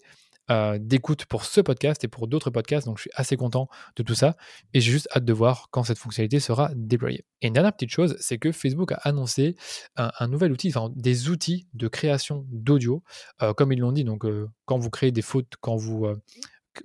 euh, 0.52 0.78
d'écoute 0.80 1.26
pour 1.26 1.46
ce 1.46 1.62
podcast 1.62 2.04
et 2.04 2.08
pour 2.08 2.28
d'autres 2.28 2.50
podcasts. 2.50 2.86
Donc, 2.86 2.98
je 2.98 3.04
suis 3.04 3.12
assez 3.16 3.36
content 3.38 3.68
de 3.96 4.04
tout 4.04 4.16
ça 4.16 4.36
et 4.74 4.82
j'ai 4.82 4.92
juste 4.92 5.08
hâte 5.16 5.26
de 5.26 5.34
voir 5.34 5.70
quand 5.72 5.84
cette 5.84 5.98
fonctionnalité 5.98 6.40
sera 6.40 6.72
déployée. 6.76 7.26
Et 7.42 7.48
une 7.48 7.54
dernière 7.54 7.74
petite 7.74 7.90
chose, 7.90 8.16
c'est 8.20 8.38
que 8.38 8.52
Facebook 8.52 8.92
a 8.92 9.00
annoncé 9.04 9.56
un, 9.96 10.28
nouvel 10.28 10.52
outil, 10.52 10.70
enfin 10.70 10.92
des 10.96 11.30
outils 11.30 11.68
de 11.74 11.88
création 11.88 12.46
d'audio, 12.50 13.04
euh, 13.42 13.54
comme 13.54 13.72
ils 13.72 13.80
l'ont 13.80 13.92
dit. 13.92 14.04
Donc, 14.04 14.26
euh, 14.26 14.48
quand 14.66 14.78
vous 14.78 14.90
créez 14.90 15.12
des 15.12 15.22
fautes, 15.22 15.54
quand 15.62 15.76
vous 15.76 16.08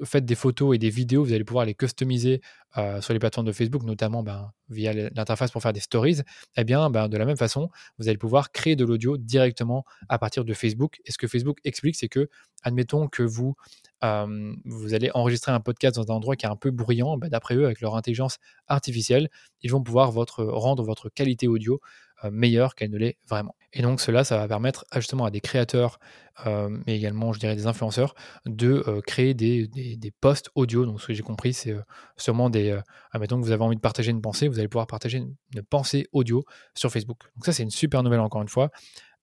faites 0.05 0.25
des 0.25 0.35
photos 0.35 0.75
et 0.75 0.79
des 0.79 0.91
vidéos, 0.91 1.25
vous 1.25 1.33
allez 1.33 1.45
pouvoir 1.45 1.65
les 1.65 1.75
customiser 1.75 2.41
euh, 2.79 3.01
sur 3.01 3.13
les 3.13 3.19
plateformes 3.19 3.47
de 3.47 3.53
Facebook, 3.53 3.83
notamment 3.83 4.23
ben, 4.23 4.53
via 4.69 4.93
l'interface 4.93 5.51
pour 5.51 5.63
faire 5.63 5.73
des 5.73 5.81
stories. 5.81 6.21
Eh 6.57 6.65
bien, 6.65 6.91
ben, 6.91 7.09
de 7.09 7.17
la 7.17 7.25
même 7.25 7.37
façon, 7.37 7.69
vous 7.99 8.09
allez 8.09 8.19
pouvoir 8.19 8.53
créer 8.53 8.77
de 8.77 8.85
l'audio 8.85 9.17
directement 9.17 9.85
à 10.09 10.19
partir 10.19 10.45
de 10.45 10.55
Facebook. 10.55 11.01
Et 11.05 11.13
ce 11.13 11.19
que 11.19 11.27
Facebook 11.27 11.59
explique, 11.65 11.97
c'est 11.97 12.09
que, 12.09 12.29
admettons 12.63 13.09
que 13.09 13.23
vous, 13.23 13.55
allez 14.01 15.11
enregistrer 15.15 15.53
un 15.53 15.61
podcast 15.61 15.97
dans 15.97 16.13
un 16.13 16.17
endroit 16.17 16.37
qui 16.37 16.47
est 16.47 16.51
un 16.51 16.57
peu 16.57 16.71
bruyant, 16.71 17.17
ben, 17.17 17.29
d'après 17.29 17.57
eux, 17.57 17.65
avec 17.65 17.81
leur 17.81 17.97
intelligence 17.97 18.39
artificielle, 18.69 19.29
ils 19.63 19.71
vont 19.71 19.83
pouvoir 19.83 20.13
rendre 20.13 20.85
votre 20.85 21.09
qualité 21.09 21.49
audio 21.49 21.81
meilleure 22.31 22.75
qu'elle 22.75 22.91
ne 22.91 22.99
l'est 22.99 23.17
vraiment. 23.29 23.55
Et 23.73 23.83
donc 23.83 24.01
cela, 24.01 24.25
ça 24.25 24.37
va 24.37 24.49
permettre 24.49 24.85
justement 24.97 25.25
à 25.25 25.31
des 25.31 25.41
créateurs, 25.41 26.01
euh, 26.47 26.69
mais 26.87 26.97
également, 26.97 27.33
je 27.33 27.39
dirais, 27.39 27.55
des 27.55 27.67
influenceurs, 27.67 28.15
de 28.47 28.83
euh, 28.89 29.01
créer 29.01 29.33
des, 29.33 29.69
des, 29.69 30.11
posts 30.21 30.51
audio. 30.55 30.85
Donc 30.87 31.01
ce 31.01 31.07
que 31.07 31.15
j'ai 31.15 31.23
compris, 31.23 31.53
c'est 31.53 31.77
sûrement 32.17 32.51
des... 32.51 32.77
admettons 33.13 33.41
que 33.41 33.45
vous 33.45 33.53
avez 33.53 33.63
envie 33.63 33.77
de 33.77 33.81
partager 33.81 34.11
une 34.11 34.21
pensée, 34.21 34.49
vous 34.49 34.59
allez 34.59 34.69
pouvoir 34.69 34.87
partager 34.87 35.19
une, 35.19 35.35
pensée 35.63 36.09
audio 36.13 36.45
sur 36.75 36.91
Facebook. 36.91 37.21
Donc 37.37 37.45
ça, 37.45 37.53
c'est 37.53 37.63
une 37.63 37.71
super 37.71 38.03
nouvelle 38.03 38.21
encore 38.21 38.43
une 38.43 38.49
fois. 38.49 38.71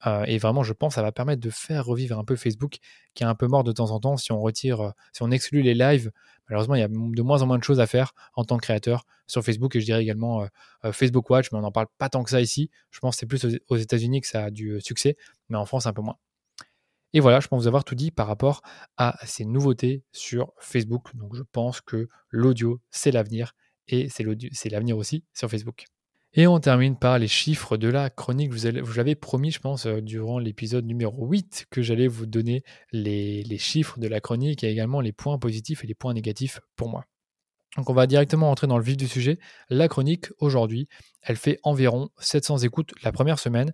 Et 0.06 0.38
vraiment, 0.38 0.64
je 0.64 0.74
pense, 0.74 0.96
ça 0.96 1.02
va 1.02 1.12
permettre 1.12 1.42
de 1.42 1.50
faire 1.50 1.86
revivre 1.86 2.18
un 2.20 2.24
peu 2.24 2.36
Facebook, 2.36 2.78
qui 3.14 3.24
est 3.24 3.26
un 3.26 3.36
peu 3.36 3.48
mort 3.48 3.64
de 3.64 3.72
temps 3.72 3.92
en 3.92 4.00
temps. 4.00 4.18
Si 4.18 4.32
on 4.32 4.40
retire, 4.40 4.94
si 5.12 5.24
on 5.24 5.32
exclut 5.32 5.62
les 5.62 5.74
lives, 5.74 6.12
malheureusement, 6.48 6.76
il 6.76 6.80
y 6.80 6.84
a 6.84 6.88
de 6.88 7.22
moins 7.22 7.42
en 7.42 7.48
moins 7.48 7.58
de 7.58 7.64
choses 7.64 7.80
à 7.80 7.88
faire 7.88 8.14
en 8.36 8.44
tant 8.46 8.58
que 8.58 8.62
créateur 8.62 9.06
sur 9.26 9.44
Facebook. 9.44 9.76
Et 9.76 9.82
je 9.82 9.86
dirais 9.86 10.02
également 10.02 10.48
Facebook 10.92 11.30
Watch, 11.30 11.52
mais 11.52 11.58
on 11.58 11.62
n'en 11.62 11.72
parle 11.72 11.88
pas 11.98 12.10
tant 12.10 12.24
que 12.24 12.30
ça 12.30 12.42
ici. 12.42 12.70
Je 12.92 13.00
pense 13.00 13.16
que 13.16 13.20
c'est 13.20 13.26
plus 13.26 13.60
aux 13.68 13.78
États-Unis 13.78 14.22
que 14.22 14.28
ça 14.28 14.46
a 14.46 14.52
du 14.52 14.80
succès, 14.82 15.18
mais 15.50 15.58
en 15.58 15.66
France, 15.66 15.88
un 15.88 15.94
peu 15.94 16.02
moins. 16.02 16.18
Et 17.14 17.20
voilà, 17.20 17.40
je 17.40 17.48
pense 17.48 17.62
vous 17.62 17.68
avoir 17.68 17.84
tout 17.84 17.96
dit 17.96 18.12
par 18.12 18.28
rapport 18.28 18.62
à 18.98 19.18
ces 19.26 19.46
nouveautés 19.46 20.04
sur 20.12 20.54
Facebook. 20.60 21.16
Donc, 21.16 21.36
je 21.36 21.44
pense 21.52 21.82
que 21.82 22.08
l'audio, 22.30 22.80
c'est 22.92 23.12
l'avenir 23.12 23.54
et 23.88 24.10
c'est 24.10 24.70
l'avenir 24.70 24.98
aussi 24.98 25.24
sur 25.34 25.50
Facebook. 25.50 25.86
Et 26.34 26.46
on 26.46 26.60
termine 26.60 26.98
par 26.98 27.20
les 27.20 27.28
chiffres 27.28 27.78
de 27.78 27.88
la 27.88 28.10
chronique. 28.10 28.54
Vous, 28.54 28.94
l'avez 28.96 29.16
promis, 29.16 29.52
je 29.52 29.60
pense, 29.60 29.86
euh, 29.86 30.02
durant 30.02 30.40
l'épisode 30.40 30.86
numéro 30.86 31.26
8, 31.26 31.68
que 31.70 31.82
j'allais 31.82 32.08
vous 32.08 32.26
donner 32.26 32.64
les, 32.92 33.58
chiffres 33.58 34.00
de 34.00 34.08
la 34.08 34.20
chronique 34.20 34.64
et 34.64 34.70
également 34.70 35.02
les 35.02 35.14
points 35.14 35.40
positifs 35.40 35.84
et 35.84 35.88
les 35.88 35.96
points 35.96 36.14
négatifs 36.14 36.60
pour 36.76 36.90
moi. 36.90 37.06
Donc 37.76 37.90
on 37.90 37.94
va 37.94 38.08
directement 38.08 38.50
entrer 38.50 38.68
dans 38.68 38.78
le 38.78 38.84
vif 38.84 38.98
du 38.98 39.08
sujet. 39.08 39.40
La 39.70 39.88
chronique, 39.88 40.28
aujourd'hui, 40.40 40.88
elle 41.22 41.38
fait 41.38 41.60
environ 41.64 42.10
700 42.20 42.60
écoutes 42.60 42.94
la 43.04 43.12
première 43.12 43.40
semaine. 43.40 43.74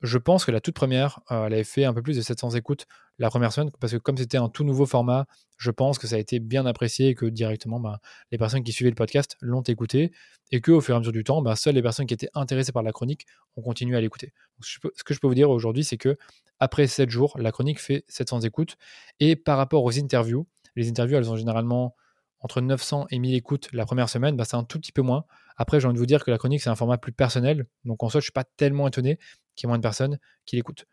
Je 0.00 0.18
pense 0.18 0.44
que 0.44 0.52
la 0.52 0.60
toute 0.60 0.74
première, 0.74 1.20
euh, 1.30 1.46
elle 1.46 1.54
avait 1.54 1.64
fait 1.64 1.84
un 1.84 1.92
peu 1.92 2.02
plus 2.02 2.16
de 2.16 2.22
700 2.22 2.50
écoutes 2.50 2.86
la 3.18 3.30
première 3.30 3.52
semaine, 3.52 3.70
parce 3.80 3.92
que 3.92 3.98
comme 3.98 4.16
c'était 4.16 4.36
un 4.38 4.48
tout 4.48 4.62
nouveau 4.62 4.86
format, 4.86 5.26
je 5.56 5.72
pense 5.72 5.98
que 5.98 6.06
ça 6.06 6.14
a 6.14 6.18
été 6.18 6.38
bien 6.38 6.66
apprécié 6.66 7.08
et 7.08 7.14
que 7.16 7.26
directement, 7.26 7.80
ben, 7.80 7.98
les 8.30 8.38
personnes 8.38 8.62
qui 8.62 8.70
suivaient 8.70 8.90
le 8.90 8.94
podcast 8.96 9.36
l'ont 9.40 9.62
écouté, 9.62 10.12
et 10.52 10.60
qu'au 10.60 10.80
fur 10.80 10.94
et 10.94 10.96
à 10.96 11.00
mesure 11.00 11.12
du 11.12 11.24
temps, 11.24 11.42
ben, 11.42 11.56
seules 11.56 11.74
les 11.74 11.82
personnes 11.82 12.06
qui 12.06 12.14
étaient 12.14 12.30
intéressées 12.34 12.70
par 12.70 12.84
la 12.84 12.92
chronique 12.92 13.26
ont 13.56 13.62
continué 13.62 13.96
à 13.96 14.00
l'écouter. 14.00 14.32
Ce 14.60 14.78
que 14.78 15.14
je 15.14 15.18
peux 15.18 15.26
vous 15.26 15.34
dire 15.34 15.50
aujourd'hui, 15.50 15.82
c'est 15.82 15.98
que 15.98 16.16
après 16.60 16.86
7 16.86 17.10
jours, 17.10 17.36
la 17.38 17.50
chronique 17.50 17.80
fait 17.80 18.04
700 18.08 18.42
écoutes, 18.42 18.76
et 19.18 19.34
par 19.34 19.56
rapport 19.58 19.82
aux 19.82 19.98
interviews, 19.98 20.46
les 20.76 20.88
interviews, 20.88 21.16
elles 21.16 21.30
ont 21.30 21.36
généralement 21.36 21.96
entre 22.40 22.60
900 22.60 23.06
et 23.10 23.18
1000 23.18 23.34
écoutes 23.34 23.68
la 23.72 23.84
première 23.84 24.08
semaine, 24.08 24.36
bah, 24.36 24.44
c'est 24.44 24.56
un 24.56 24.64
tout 24.64 24.78
petit 24.78 24.92
peu 24.92 25.02
moins. 25.02 25.24
Après, 25.58 25.80
j'ai 25.80 25.86
envie 25.86 25.94
de 25.94 25.98
vous 25.98 26.06
dire 26.06 26.24
que 26.24 26.30
la 26.30 26.38
chronique, 26.38 26.62
c'est 26.62 26.70
un 26.70 26.76
format 26.76 26.98
plus 26.98 27.12
personnel. 27.12 27.66
Donc, 27.84 28.02
en 28.02 28.08
soi, 28.08 28.20
je 28.20 28.22
ne 28.22 28.26
suis 28.26 28.32
pas 28.32 28.44
tellement 28.44 28.86
étonné 28.86 29.18
qu'il 29.56 29.66
y 29.66 29.66
ait 29.66 29.68
moins 29.68 29.78
de 29.78 29.82
personnes 29.82 30.18
qui 30.46 30.56
l'écoutent. 30.56 30.86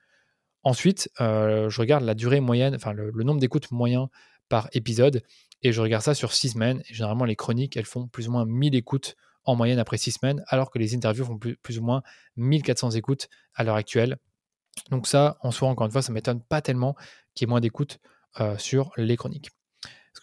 Ensuite, 0.64 1.10
euh, 1.22 1.70
je 1.70 1.80
regarde 1.80 2.04
la 2.04 2.16
durée 2.16 2.40
moyenne, 2.40 2.74
enfin 2.74 2.92
le, 2.92 3.12
nombre 3.24 3.40
d'écoutes 3.40 3.72
moyen 3.72 4.10
par 4.50 4.68
épisode, 4.74 5.22
et 5.62 5.72
je 5.72 5.80
regarde 5.80 6.04
ça 6.04 6.16
sur 6.16 6.34
6 6.34 6.50
semaines. 6.50 6.82
Et 6.90 6.94
généralement, 6.94 7.26
les 7.26 7.36
chroniques, 7.36 7.78
elles 7.78 7.86
font 7.86 8.08
plus 8.08 8.28
ou 8.28 8.32
moins 8.32 8.46
1000 8.46 8.74
écoutes 8.74 9.16
en 9.44 9.56
moyenne 9.56 9.78
après 9.78 9.98
6 9.98 10.14
semaines, 10.14 10.44
alors 10.48 10.72
que 10.72 10.80
les 10.80 10.96
interviews 10.96 11.24
font 11.24 11.38
plus, 11.38 11.78
ou 11.78 11.84
moins 11.84 12.02
1400 12.38 12.92
écoutes 12.92 13.30
à 13.54 13.64
l'heure 13.64 13.76
actuelle. 13.76 14.18
Donc 14.90 15.06
ça, 15.06 15.38
en 15.42 15.52
soi, 15.52 15.70
encore 15.70 15.86
une 15.86 15.92
fois, 15.92 16.02
ça 16.02 16.12
ne 16.12 16.16
m'étonne 16.16 16.42
pas 16.42 16.62
tellement 16.64 16.96
qu'il 17.36 17.46
y 17.46 17.48
ait 17.48 17.52
moins 17.52 17.62
d'écoutes 17.62 18.00
euh, 18.40 18.58
sur 18.58 18.92
les 18.98 19.16
chroniques. 19.16 19.52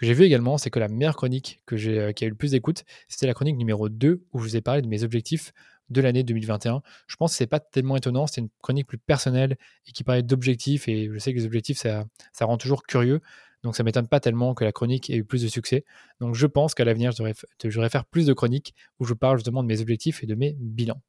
J'ai 0.03 0.15
vu 0.15 0.25
également, 0.25 0.59
c'est 0.59 0.71
que 0.71 0.81
la 0.81 0.88
meilleure 0.88 1.17
chronique 1.17 1.62
que 1.65 1.77
j'ai, 1.77 1.99
euh, 1.99 2.12
qui 2.12 2.25
a 2.25 2.27
eu 2.27 2.31
le 2.31 2.37
plus 2.37 2.51
d'écoute, 2.51 2.85
c'était 3.09 3.29
la 3.29 3.35
chronique 3.35 3.57
numéro 3.57 3.88
2 3.88 4.25
où 4.33 4.38
je 4.41 4.45
vous 4.45 4.57
ai 4.57 4.61
parlé 4.61 4.83
de 4.83 4.88
mes 4.88 5.05
objectifs 5.05 5.53
de 5.91 6.01
l'année 6.01 6.25
2021. 6.25 6.83
Je 7.07 7.17
pense 7.17 7.33
que 7.33 7.37
c'est 7.37 7.47
pas 7.47 7.61
tellement 7.61 7.97
étonnant, 7.97 8.27
c'est 8.27 8.41
une 8.41 8.49
chronique 8.62 8.88
plus 8.88 8.99
personnelle 8.99 9.57
et 9.87 9.93
qui 9.93 10.03
parlait 10.03 10.25
d'objectifs 10.25 10.88
et 10.88 11.09
je 11.12 11.19
sais 11.19 11.33
que 11.33 11.38
les 11.38 11.47
objectifs 11.47 11.79
ça, 11.79 12.05
ça 12.33 12.47
rend 12.47 12.59
toujours 12.59 12.83
curieux. 12.83 13.21
Donc 13.62 13.77
ça 13.77 13.85
m'étonne 13.85 14.09
pas 14.09 14.19
tellement 14.19 14.55
que 14.55 14.65
la 14.65 14.73
chronique 14.73 15.09
ait 15.09 15.17
eu 15.17 15.25
plus 15.25 15.43
de 15.43 15.49
succès. 15.49 15.85
Donc 16.21 16.35
je 16.35 16.47
pense 16.47 16.75
qu'à 16.75 16.85
l'avenir, 16.85 17.12
je 17.12 17.19
devrais, 17.19 17.88
faire 17.88 18.05
plus 18.05 18.27
de 18.27 18.33
chroniques 18.33 18.75
où 18.99 19.05
je 19.05 19.15
parle 19.15 19.38
justement 19.38 19.62
de 19.62 19.69
mes 19.69 19.81
objectifs 19.81 20.25
et 20.25 20.27
de 20.27 20.35
mes 20.35 20.57
bilans. 20.59 21.01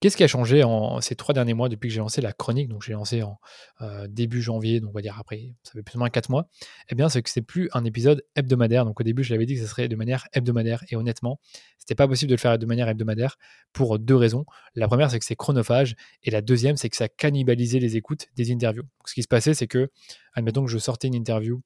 Qu'est-ce 0.00 0.16
qui 0.16 0.24
a 0.24 0.28
changé 0.28 0.62
en 0.62 1.00
ces 1.00 1.16
trois 1.16 1.32
derniers 1.32 1.54
mois 1.54 1.68
depuis 1.68 1.88
que 1.88 1.94
j'ai 1.94 2.00
lancé 2.00 2.20
la 2.20 2.32
chronique? 2.32 2.68
Donc 2.68 2.82
j'ai 2.82 2.92
lancé 2.92 3.22
en 3.22 3.38
euh, 3.80 4.06
début 4.08 4.42
janvier, 4.42 4.80
donc 4.80 4.90
on 4.90 4.92
va 4.92 5.02
dire 5.02 5.16
après, 5.18 5.54
ça 5.62 5.72
fait 5.72 5.82
plus 5.82 5.96
ou 5.96 5.98
moins 5.98 6.10
quatre 6.10 6.30
mois. 6.30 6.48
Eh 6.88 6.94
bien, 6.94 7.08
c'est 7.08 7.22
que 7.22 7.30
c'est 7.30 7.42
plus 7.42 7.68
un 7.72 7.84
épisode 7.84 8.24
hebdomadaire. 8.34 8.84
Donc 8.84 9.00
au 9.00 9.04
début, 9.04 9.24
je 9.24 9.32
l'avais 9.32 9.46
dit 9.46 9.54
que 9.54 9.60
ce 9.60 9.66
serait 9.66 9.88
de 9.88 9.96
manière 9.96 10.26
hebdomadaire. 10.32 10.84
Et 10.90 10.96
honnêtement, 10.96 11.40
c'était 11.78 11.94
pas 11.94 12.08
possible 12.08 12.30
de 12.30 12.34
le 12.34 12.40
faire 12.40 12.58
de 12.58 12.66
manière 12.66 12.88
hebdomadaire 12.88 13.36
pour 13.72 13.98
deux 13.98 14.16
raisons. 14.16 14.44
La 14.74 14.88
première, 14.88 15.10
c'est 15.10 15.18
que 15.18 15.24
c'est 15.24 15.36
chronophage. 15.36 15.96
Et 16.22 16.30
la 16.30 16.42
deuxième, 16.42 16.76
c'est 16.76 16.90
que 16.90 16.96
ça 16.96 17.08
cannibalisait 17.08 17.78
les 17.78 17.96
écoutes 17.96 18.26
des 18.36 18.52
interviews. 18.52 18.84
ce 19.06 19.14
qui 19.14 19.22
se 19.22 19.28
passait, 19.28 19.54
c'est 19.54 19.66
que, 19.66 19.90
admettons 20.34 20.64
que 20.64 20.70
je 20.70 20.78
sortais 20.78 21.08
une 21.08 21.14
interview 21.14 21.62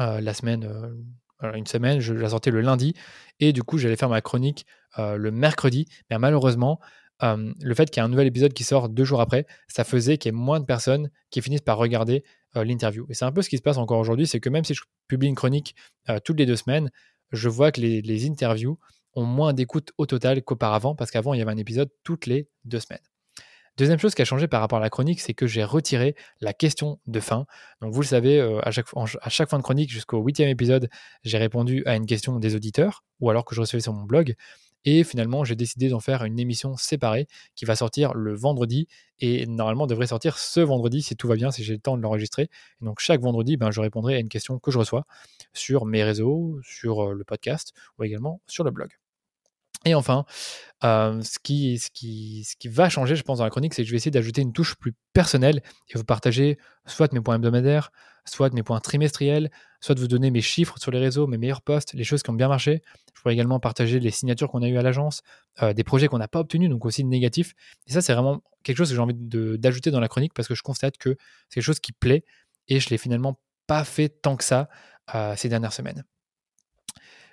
euh, 0.00 0.20
la 0.20 0.34
semaine, 0.34 0.64
euh, 0.64 1.52
une 1.54 1.66
semaine, 1.66 2.00
je 2.00 2.12
la 2.12 2.30
sortais 2.30 2.50
le 2.50 2.60
lundi, 2.60 2.94
et 3.40 3.52
du 3.52 3.62
coup, 3.62 3.78
j'allais 3.78 3.96
faire 3.96 4.08
ma 4.08 4.20
chronique 4.20 4.66
le 4.98 5.30
mercredi. 5.30 5.86
Mais 6.08 6.18
malheureusement, 6.18 6.80
le 7.20 7.74
fait 7.74 7.90
qu'il 7.90 8.00
y 8.00 8.04
ait 8.04 8.06
un 8.06 8.10
nouvel 8.10 8.26
épisode 8.26 8.52
qui 8.52 8.64
sort 8.64 8.88
deux 8.88 9.04
jours 9.04 9.20
après, 9.20 9.46
ça 9.68 9.84
faisait 9.84 10.18
qu'il 10.18 10.32
y 10.32 10.34
ait 10.34 10.38
moins 10.38 10.60
de 10.60 10.64
personnes 10.64 11.10
qui 11.30 11.40
finissent 11.42 11.62
par 11.62 11.78
regarder 11.78 12.24
l'interview. 12.54 13.06
Et 13.08 13.14
c'est 13.14 13.24
un 13.24 13.32
peu 13.32 13.42
ce 13.42 13.48
qui 13.48 13.56
se 13.56 13.62
passe 13.62 13.78
encore 13.78 13.98
aujourd'hui, 13.98 14.26
c'est 14.26 14.40
que 14.40 14.48
même 14.48 14.64
si 14.64 14.74
je 14.74 14.82
publie 15.08 15.28
une 15.28 15.34
chronique 15.34 15.74
toutes 16.24 16.38
les 16.38 16.46
deux 16.46 16.56
semaines, 16.56 16.90
je 17.32 17.48
vois 17.48 17.72
que 17.72 17.80
les, 17.80 18.26
interviews 18.26 18.78
ont 19.14 19.24
moins 19.24 19.52
d'écoute 19.52 19.92
au 19.98 20.06
total 20.06 20.42
qu'auparavant, 20.42 20.94
parce 20.94 21.10
qu'avant, 21.10 21.34
il 21.34 21.38
y 21.38 21.42
avait 21.42 21.52
un 21.52 21.56
épisode 21.56 21.90
toutes 22.04 22.26
les 22.26 22.48
deux 22.64 22.80
semaines. 22.80 23.00
Deuxième 23.76 23.98
chose 23.98 24.14
qui 24.14 24.22
a 24.22 24.24
changé 24.24 24.48
par 24.48 24.62
rapport 24.62 24.78
à 24.78 24.80
la 24.80 24.88
chronique, 24.88 25.20
c'est 25.20 25.34
que 25.34 25.46
j'ai 25.46 25.62
retiré 25.62 26.16
la 26.40 26.54
question 26.54 26.98
de 27.06 27.20
fin. 27.20 27.46
Donc 27.82 27.92
vous 27.92 28.00
le 28.00 28.06
savez, 28.06 28.40
à, 28.62 28.70
chaque, 28.70 28.86
à 28.94 29.28
chaque 29.28 29.50
fin 29.50 29.58
de 29.58 29.62
chronique 29.62 29.90
jusqu'au 29.90 30.18
huitième 30.22 30.48
épisode, 30.48 30.88
j'ai 31.24 31.36
répondu 31.36 31.82
à 31.84 31.94
une 31.94 32.06
question 32.06 32.38
des 32.38 32.54
auditeurs, 32.54 33.04
ou 33.20 33.28
alors 33.28 33.44
que 33.44 33.54
je 33.54 33.60
recevais 33.60 33.82
sur 33.82 33.92
mon 33.92 34.04
blog. 34.04 34.34
Et 34.86 35.04
finalement, 35.04 35.44
j'ai 35.44 35.56
décidé 35.56 35.88
d'en 35.88 36.00
faire 36.00 36.24
une 36.24 36.38
émission 36.38 36.76
séparée 36.76 37.26
qui 37.56 37.64
va 37.66 37.76
sortir 37.76 38.14
le 38.14 38.34
vendredi 38.34 38.88
et 39.18 39.44
normalement 39.46 39.86
devrait 39.86 40.06
sortir 40.06 40.38
ce 40.38 40.60
vendredi 40.60 41.02
si 41.02 41.16
tout 41.16 41.28
va 41.28 41.34
bien, 41.34 41.50
si 41.50 41.64
j'ai 41.64 41.74
le 41.74 41.80
temps 41.80 41.96
de 41.96 42.02
l'enregistrer. 42.02 42.48
donc 42.80 43.00
chaque 43.00 43.20
vendredi, 43.20 43.56
ben, 43.56 43.70
je 43.70 43.80
répondrai 43.80 44.14
à 44.14 44.18
une 44.20 44.28
question 44.28 44.58
que 44.58 44.70
je 44.70 44.78
reçois 44.78 45.04
sur 45.52 45.86
mes 45.86 46.04
réseaux, 46.04 46.58
sur 46.62 47.12
le 47.12 47.24
podcast 47.24 47.74
ou 47.98 48.04
également 48.04 48.40
sur 48.46 48.64
le 48.64 48.70
blog. 48.70 48.90
Et 49.86 49.94
enfin, 49.94 50.24
ce, 50.82 51.38
qui, 51.42 51.78
ce, 51.78 51.90
qui, 51.90 52.68
va 52.68 52.88
changer, 52.88 53.14
je 53.14 53.22
pense, 53.22 53.38
dans 53.38 53.44
la 53.44 53.50
chronique, 53.50 53.72
c'est 53.72 53.82
que 53.82 53.86
je 53.86 53.92
vais 53.92 53.96
essayer 53.96 54.10
d'ajouter 54.10 54.42
une 54.42 54.52
touche 54.52 54.74
plus 54.74 54.94
personnelle 55.12 55.62
et 55.88 55.96
vous 55.96 56.04
partager 56.04 56.58
soit 56.86 57.12
mes 57.12 57.20
points 57.20 57.36
hebdomadaires, 57.36 57.92
soit 58.24 58.52
mes 58.52 58.64
points 58.64 58.80
trimestriels, 58.80 59.48
soit 59.80 59.94
de 59.94 60.00
vous 60.00 60.08
donner 60.08 60.32
mes 60.32 60.40
chiffres 60.40 60.76
sur 60.78 60.90
les 60.90 60.98
réseaux, 60.98 61.28
mes 61.28 61.38
meilleurs 61.38 61.62
posts, 61.62 61.94
les 61.94 62.02
choses 62.02 62.24
qui 62.24 62.30
ont 62.30 62.34
bien 62.34 62.48
marché. 62.48 62.82
Je 63.14 63.22
pourrais 63.22 63.34
également 63.34 63.60
partager 63.60 64.00
les 64.00 64.10
signatures 64.10 64.50
qu'on 64.50 64.60
a 64.62 64.68
eues 64.68 64.76
à 64.76 64.82
l'agence, 64.82 65.22
des 65.62 65.84
projets 65.84 66.08
qu'on 66.08 66.18
n'a 66.18 66.28
pas 66.28 66.40
obtenus, 66.40 66.68
donc 66.68 66.84
aussi 66.84 67.04
négatifs. 67.04 67.54
Et 67.86 67.92
ça, 67.92 68.02
c'est 68.02 68.12
vraiment 68.12 68.42
quelque 68.64 68.78
chose 68.78 68.88
que 68.88 68.96
j'ai 68.96 69.00
envie 69.00 69.14
d'ajouter 69.14 69.92
dans 69.92 70.00
la 70.00 70.08
chronique 70.08 70.34
parce 70.34 70.48
que 70.48 70.56
je 70.56 70.62
constate 70.62 70.98
que 70.98 71.16
c'est 71.48 71.60
quelque 71.60 71.64
chose 71.64 71.80
qui 71.80 71.92
plaît 71.92 72.24
et 72.66 72.80
je 72.80 72.90
l'ai 72.90 72.98
finalement 72.98 73.38
pas 73.68 73.84
fait 73.84 74.08
tant 74.08 74.34
que 74.34 74.42
ça 74.42 74.68
ces 75.36 75.48
dernières 75.48 75.72
semaines. 75.72 76.04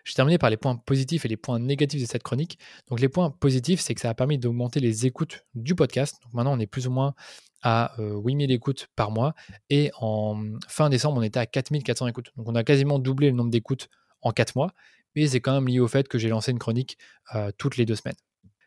Je 0.03 0.13
terminer 0.13 0.37
par 0.37 0.49
les 0.49 0.57
points 0.57 0.75
positifs 0.75 1.25
et 1.25 1.27
les 1.27 1.37
points 1.37 1.59
négatifs 1.59 2.01
de 2.01 2.05
cette 2.05 2.23
chronique. 2.23 2.59
Donc 2.89 2.99
les 2.99 3.09
points 3.09 3.29
positifs, 3.29 3.79
c'est 3.79 3.93
que 3.95 4.01
ça 4.01 4.09
a 4.09 4.13
permis 4.13 4.37
d'augmenter 4.37 4.79
les 4.79 5.05
écoutes 5.05 5.45
du 5.55 5.75
podcast. 5.75 6.19
Maintenant, 6.33 6.53
on 6.53 6.59
est 6.59 6.67
plus 6.67 6.87
ou 6.87 6.91
moins 6.91 7.13
à 7.61 7.95
8000 7.97 8.51
euh, 8.51 8.53
écoutes 8.53 8.89
par 8.95 9.11
mois. 9.11 9.33
Et 9.69 9.91
en 9.99 10.43
fin 10.67 10.89
décembre, 10.89 11.19
on 11.19 11.23
était 11.23 11.39
à 11.39 11.45
4400 11.45 12.07
écoutes. 12.07 12.31
Donc 12.35 12.49
on 12.49 12.55
a 12.55 12.63
quasiment 12.63 12.99
doublé 12.99 13.29
le 13.29 13.35
nombre 13.35 13.51
d'écoutes 13.51 13.89
en 14.21 14.31
4 14.31 14.55
mois. 14.55 14.73
Mais 15.15 15.27
c'est 15.27 15.39
quand 15.39 15.53
même 15.53 15.67
lié 15.67 15.79
au 15.79 15.87
fait 15.87 16.07
que 16.07 16.17
j'ai 16.17 16.29
lancé 16.29 16.51
une 16.51 16.59
chronique 16.59 16.97
euh, 17.35 17.51
toutes 17.57 17.77
les 17.77 17.85
deux 17.85 17.95
semaines. 17.95 18.15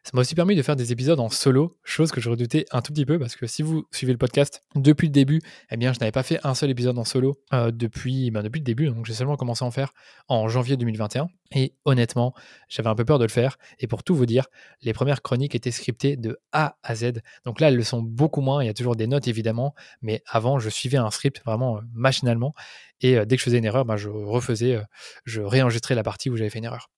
Ça 0.07 0.13
m'a 0.15 0.21
aussi 0.21 0.37
permis 0.37 0.55
de 0.55 0.63
faire 0.63 0.77
des 0.77 0.93
épisodes 0.93 1.19
en 1.19 1.29
solo, 1.29 1.81
chose 1.83 2.13
que 2.13 2.21
je 2.21 2.31
redoutais 2.31 2.65
un 2.71 2.81
tout 2.81 2.93
petit 2.93 3.05
peu 3.05 3.19
parce 3.19 3.35
que 3.35 3.49
si 3.49 3.63
vous 3.63 3.89
suivez 3.91 4.13
le 4.13 4.19
podcast 4.19 4.63
depuis 4.77 5.09
le 5.09 5.13
début, 5.13 5.43
eh 5.73 5.77
bien 5.77 5.93
je 5.93 5.99
n'avais 5.99 6.13
pas 6.13 6.23
fait 6.23 6.39
un 6.45 6.55
seul 6.55 6.71
épisode 6.71 6.97
en 6.97 7.05
solo 7.05 7.41
euh, 7.53 7.73
depuis, 7.73 8.31
ben, 8.31 8.45
depuis 8.45 8.61
le 8.61 8.65
début, 8.65 8.87
donc 8.87 9.05
j'ai 9.05 9.15
seulement 9.15 9.35
commencé 9.35 9.65
à 9.65 9.67
en 9.67 9.73
faire 9.73 9.93
en 10.29 10.47
janvier 10.47 10.77
2021. 10.77 11.27
Et 11.51 11.75
honnêtement, 11.85 12.35
j'avais 12.69 12.89
un 12.89 12.95
peu 12.95 13.05
peur 13.05 13.19
de 13.19 13.25
le 13.25 13.31
faire. 13.31 13.59
Et 13.81 13.89
pour 13.89 14.05
tout 14.05 14.15
vous 14.15 14.27
dire, 14.27 14.47
les 14.81 14.93
premières 14.93 15.23
chroniques 15.23 15.57
étaient 15.57 15.73
scriptées 15.73 16.17
de 16.17 16.39
A 16.53 16.77
à 16.85 16.95
Z. 16.95 17.15
Donc 17.45 17.59
là, 17.59 17.67
elles 17.67 17.77
le 17.77 17.83
sont 17.83 18.01
beaucoup 18.01 18.43
moins. 18.43 18.63
Il 18.63 18.67
y 18.69 18.71
a 18.71 18.75
toujours 18.75 18.95
des 18.95 19.09
notes 19.09 19.27
évidemment, 19.27 19.75
mais 20.03 20.23
avant, 20.29 20.61
je 20.61 20.69
suivais 20.69 20.99
un 20.99 21.11
script 21.11 21.43
vraiment 21.45 21.79
euh, 21.79 21.81
machinalement. 21.93 22.55
Et 23.01 23.19
euh, 23.19 23.25
dès 23.25 23.35
que 23.35 23.41
je 23.41 23.45
faisais 23.47 23.59
une 23.59 23.65
erreur, 23.65 23.85
ben, 23.85 23.97
je 23.97 24.09
refaisais, 24.09 24.81
je 25.25 25.41
réenregistrais 25.41 25.97
la 25.97 26.05
partie 26.05 26.31
où 26.31 26.37
j'avais 26.37 26.51
fait 26.51 26.61
une 26.61 26.65
erreur. 26.65 26.91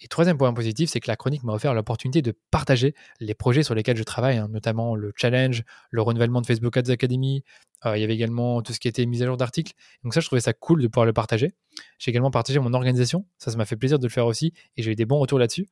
Et 0.00 0.08
troisième 0.08 0.36
point 0.36 0.52
positif, 0.52 0.90
c'est 0.90 1.00
que 1.00 1.08
la 1.08 1.16
chronique 1.16 1.42
m'a 1.42 1.54
offert 1.54 1.72
l'opportunité 1.72 2.20
de 2.20 2.34
partager 2.50 2.94
les 3.20 3.34
projets 3.34 3.62
sur 3.62 3.74
lesquels 3.74 3.96
je 3.96 4.02
travaille, 4.02 4.36
hein, 4.36 4.48
notamment 4.50 4.94
le 4.94 5.12
challenge, 5.16 5.64
le 5.90 6.02
renouvellement 6.02 6.42
de 6.42 6.46
Facebook 6.46 6.76
Ads 6.76 6.90
Academy. 6.90 7.44
Euh, 7.86 7.96
il 7.96 8.00
y 8.00 8.04
avait 8.04 8.14
également 8.14 8.60
tout 8.60 8.72
ce 8.72 8.80
qui 8.80 8.88
était 8.88 9.06
mise 9.06 9.22
à 9.22 9.26
jour 9.26 9.36
d'articles. 9.36 9.72
Donc 10.04 10.12
ça, 10.12 10.20
je 10.20 10.26
trouvais 10.26 10.40
ça 10.40 10.52
cool 10.52 10.82
de 10.82 10.88
pouvoir 10.88 11.06
le 11.06 11.14
partager. 11.14 11.52
J'ai 11.98 12.10
également 12.10 12.30
partagé 12.30 12.58
mon 12.58 12.74
organisation. 12.74 13.26
Ça, 13.38 13.50
ça 13.50 13.56
m'a 13.56 13.64
fait 13.64 13.76
plaisir 13.76 13.98
de 13.98 14.04
le 14.04 14.10
faire 14.10 14.26
aussi 14.26 14.52
et 14.76 14.82
j'ai 14.82 14.92
eu 14.92 14.96
des 14.96 15.06
bons 15.06 15.18
retours 15.18 15.38
là-dessus. 15.38 15.66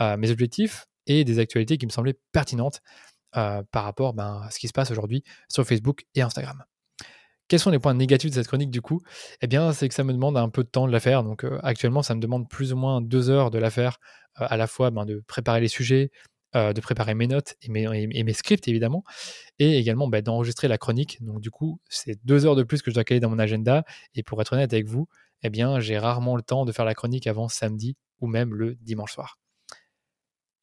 Euh, 0.00 0.16
mes 0.16 0.30
objectifs 0.30 0.86
et 1.06 1.24
des 1.24 1.40
actualités 1.40 1.76
qui 1.76 1.86
me 1.86 1.90
semblaient 1.90 2.18
pertinentes 2.32 2.80
euh, 3.36 3.62
par 3.72 3.84
rapport 3.84 4.14
ben, 4.14 4.42
à 4.46 4.50
ce 4.50 4.58
qui 4.60 4.68
se 4.68 4.72
passe 4.72 4.90
aujourd'hui 4.92 5.24
sur 5.48 5.66
Facebook 5.66 6.04
et 6.14 6.22
Instagram. 6.22 6.64
Quels 7.48 7.60
sont 7.60 7.70
les 7.70 7.78
points 7.78 7.94
négatifs 7.94 8.30
de 8.30 8.34
cette 8.34 8.46
chronique 8.46 8.70
du 8.70 8.80
coup? 8.80 9.02
Eh 9.42 9.46
bien, 9.46 9.72
c'est 9.72 9.88
que 9.88 9.94
ça 9.94 10.04
me 10.04 10.12
demande 10.12 10.36
un 10.36 10.48
peu 10.48 10.64
de 10.64 10.68
temps 10.68 10.86
de 10.86 10.92
la 10.92 11.00
faire. 11.00 11.22
Donc 11.22 11.44
euh, 11.44 11.58
actuellement, 11.62 12.02
ça 12.02 12.14
me 12.14 12.20
demande 12.20 12.48
plus 12.48 12.72
ou 12.72 12.76
moins 12.76 13.00
deux 13.02 13.28
heures 13.28 13.50
de 13.50 13.58
la 13.58 13.70
faire, 13.70 13.98
euh, 14.40 14.46
à 14.48 14.56
la 14.56 14.66
fois 14.66 14.90
ben, 14.90 15.04
de 15.04 15.22
préparer 15.26 15.60
les 15.60 15.68
sujets, 15.68 16.10
euh, 16.56 16.72
de 16.72 16.80
préparer 16.80 17.14
mes 17.14 17.26
notes 17.26 17.54
et 17.60 17.68
mes, 17.68 18.32
scripts 18.32 18.66
évidemment, 18.68 19.04
et 19.58 19.76
également 19.76 20.08
ben, 20.08 20.22
d'enregistrer 20.22 20.68
la 20.68 20.78
chronique. 20.78 21.22
Donc 21.22 21.40
du 21.40 21.50
coup, 21.50 21.80
c'est 21.90 22.18
deux 22.24 22.46
heures 22.46 22.56
de 22.56 22.62
plus 22.62 22.80
que 22.80 22.90
je 22.90 22.94
dois 22.94 23.04
caler 23.04 23.20
dans 23.20 23.30
mon 23.30 23.38
agenda. 23.38 23.84
Et 24.14 24.22
pour 24.22 24.40
être 24.40 24.54
honnête 24.54 24.72
avec 24.72 24.86
vous, 24.86 25.06
eh 25.42 25.50
bien, 25.50 25.80
j'ai 25.80 25.98
rarement 25.98 26.36
le 26.36 26.42
temps 26.42 26.64
de 26.64 26.72
faire 26.72 26.86
la 26.86 26.94
chronique 26.94 27.26
avant 27.26 27.48
samedi 27.48 27.96
ou 28.20 28.26
même 28.26 28.54
le 28.54 28.76
dimanche 28.76 29.12
soir. 29.12 29.38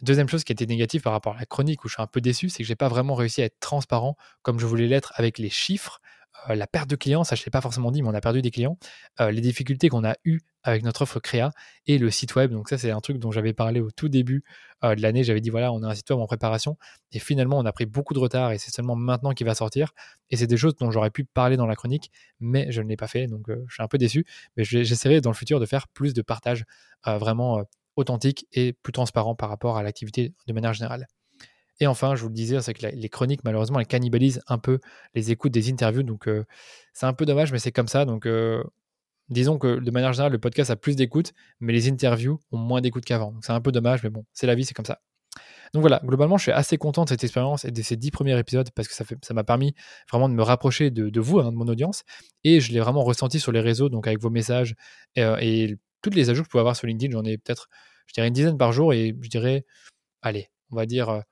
Deuxième 0.02 0.28
chose 0.28 0.44
qui 0.44 0.52
était 0.52 0.66
négative 0.66 1.02
par 1.02 1.14
rapport 1.14 1.36
à 1.36 1.40
la 1.40 1.46
chronique 1.46 1.86
où 1.86 1.88
je 1.88 1.94
suis 1.94 2.02
un 2.02 2.08
peu 2.08 2.22
déçu, 2.22 2.50
c'est 2.50 2.64
que 2.64 2.68
j'ai 2.68 2.76
pas 2.76 2.88
vraiment 2.88 3.14
réussi 3.14 3.44
à 3.44 3.46
être 3.46 3.60
transparent 3.60 4.18
comme 4.42 4.60
je 4.60 4.66
voulais 4.66 4.88
l'être 4.88 5.14
avec 5.16 5.38
les 5.38 5.52
chiffres 5.52 6.02
euh, 6.50 6.56
la 6.56 6.68
perte 6.68 6.90
de 6.90 6.96
clients, 6.96 7.24
ça 7.24 7.36
je 7.36 7.42
ne 7.42 7.46
l'ai 7.46 7.52
pas 7.52 7.62
forcément 7.62 7.92
dit, 7.92 8.02
mais 8.02 8.10
on 8.10 8.14
a 8.14 8.22
perdu 8.22 8.42
des 8.42 8.52
clients, 8.52 8.78
euh, 9.20 9.32
les 9.32 9.42
difficultés 9.42 9.90
qu'on 9.90 10.04
a 10.04 10.16
eues 10.26 10.40
avec 10.64 10.84
notre 10.84 11.04
offre 11.04 11.20
créa 11.20 11.52
et 11.88 11.98
le 11.98 12.10
site 12.10 12.36
web. 12.36 12.52
Donc 12.52 12.70
ça 12.70 12.78
c'est 12.78 12.92
un 12.92 13.00
truc 13.02 13.18
dont 13.18 13.32
j'avais 13.32 13.54
parlé 13.54 13.80
au 13.80 13.92
tout 13.92 14.10
début 14.10 14.44
euh, 14.84 14.96
de 14.96 15.02
l'année. 15.02 15.24
J'avais 15.24 15.42
dit 15.42 15.50
voilà, 15.50 15.72
on 15.72 15.84
a 15.84 15.88
un 15.88 15.96
site 15.96 16.10
web 16.10 16.20
en 16.20 16.28
préparation 16.28 16.78
et 17.12 17.20
finalement 17.20 17.58
on 17.58 17.66
a 17.66 17.72
pris 17.72 17.86
beaucoup 17.86 18.14
de 18.14 18.20
retard 18.20 18.52
et 18.52 18.58
c'est 18.58 18.72
seulement 18.72 18.96
maintenant 18.96 19.32
qu'il 19.32 19.46
va 19.46 19.56
sortir. 19.56 19.94
Et 20.30 20.38
c'est 20.38 20.48
des 20.48 20.58
choses 20.58 20.76
dont 20.76 20.92
j'aurais 20.92 21.12
pu 21.12 21.26
parler 21.26 21.58
dans 21.58 21.68
la 21.68 21.76
chronique, 21.76 22.12
mais 22.40 22.72
je 22.72 22.82
ne 22.82 22.88
l'ai 22.88 22.98
pas 22.98 23.08
fait. 23.08 23.28
Donc 23.28 23.48
je 23.50 23.74
suis 23.74 23.84
un 23.84 23.88
peu 23.88 23.98
déçu. 23.98 24.26
Mais 24.58 24.64
j'essaierai 24.64 25.22
dans 25.22 25.32
le 25.32 25.36
futur 25.36 25.60
de 25.60 25.66
faire 25.66 25.88
plus 25.88 26.14
de 26.14 26.22
partage 26.22 26.66
vraiment 27.06 27.64
authentique 27.96 28.48
et 28.54 28.74
plus 28.74 28.94
transparent 28.94 29.36
par 29.36 29.50
rapport 29.50 29.78
à 29.78 29.84
l'activité 29.84 30.34
de 30.48 30.54
manière 30.54 30.74
générale. 30.74 31.08
Et 31.82 31.88
enfin, 31.88 32.16
je 32.16 32.22
vous 32.22 32.30
le 32.30 32.36
disais, 32.36 32.62
c'est 32.62 32.76
que 32.76 32.86
les 32.86 33.10
chroniques, 33.10 33.44
malheureusement, 33.44 33.80
elles 33.80 33.88
cannibalisent 33.88 34.42
un 34.48 34.60
peu 34.60 34.80
les 35.16 35.32
écoutes 35.32 35.52
des 35.52 35.72
interviews. 35.72 36.04
Donc, 36.04 36.28
euh, 36.28 36.46
c'est 36.94 37.08
un 37.08 37.14
peu 37.14 37.26
dommage, 37.26 37.52
mais 37.52 37.58
c'est 37.58 37.72
comme 37.72 37.88
ça. 37.88 38.06
Donc, 38.06 38.28
euh, 38.28 38.64
disons 39.30 39.58
que 39.58 39.80
de 39.80 39.92
manière 39.92 40.14
générale, 40.14 40.32
le 40.32 40.38
podcast 40.38 40.70
a 40.70 40.76
plus 40.76 40.96
d'écoutes, 40.96 41.34
mais 41.60 41.74
les 41.74 41.90
interviews 41.90 42.40
ont 42.52 42.60
moins 42.60 42.82
d'écoutes 42.82 43.04
qu'avant. 43.04 43.32
Donc, 43.32 43.44
c'est 43.44 43.52
un 43.52 43.62
peu 43.62 43.72
dommage, 43.72 44.04
mais 44.04 44.12
bon, 44.12 44.26
c'est 44.32 44.46
la 44.46 44.54
vie, 44.54 44.64
c'est 44.64 44.76
comme 44.76 44.86
ça. 44.86 45.00
Donc 45.74 45.82
voilà, 45.82 46.02
globalement, 46.06 46.38
je 46.38 46.44
suis 46.44 46.52
assez 46.52 46.78
content 46.78 47.06
de 47.06 47.10
cette 47.10 47.24
expérience 47.24 47.66
et 47.66 47.72
de 47.72 47.82
ces 47.82 47.96
dix 47.96 48.12
premiers 48.12 48.38
épisodes 48.38 48.70
parce 48.76 48.88
que 48.88 48.94
ça, 48.94 49.06
fait, 49.06 49.18
ça 49.24 49.34
m'a 49.34 49.46
permis 49.46 49.74
vraiment 50.12 50.30
de 50.30 50.34
me 50.36 50.44
rapprocher 50.44 50.92
de, 50.92 51.20
vous, 51.20 51.40
hein, 51.40 51.52
de 51.52 51.58
mon 51.58 51.68
audience. 51.68 52.04
Et 52.44 52.60
je 52.60 52.74
l'ai 52.74 52.80
vraiment 52.80 53.04
ressenti 53.04 53.40
sur 53.40 53.52
les 53.54 53.62
réseaux, 53.62 53.90
donc 53.90 54.06
avec 54.06 54.20
vos 54.20 54.30
messages 54.30 54.76
et, 55.16 55.24
euh, 55.24 55.38
et 55.40 55.78
toutes 56.04 56.16
les 56.16 56.30
ajouts 56.30 56.44
que 56.44 56.48
vous 56.48 56.52
pouvez 56.52 56.62
avoir 56.62 56.76
sur 56.76 56.88
LinkedIn. 56.88 57.14
J'en 57.14 57.24
ai 57.24 57.38
peut-être, 57.38 57.70
je 58.06 58.14
dirais, 58.14 58.28
une 58.28 58.34
dizaine 58.34 58.58
par 58.58 58.72
jour 58.72 58.94
et 58.94 59.16
je 59.20 59.30
dirais, 59.30 59.66
allez, 60.22 60.50
on 60.72 60.76
va 60.76 60.86
dire 60.86 61.24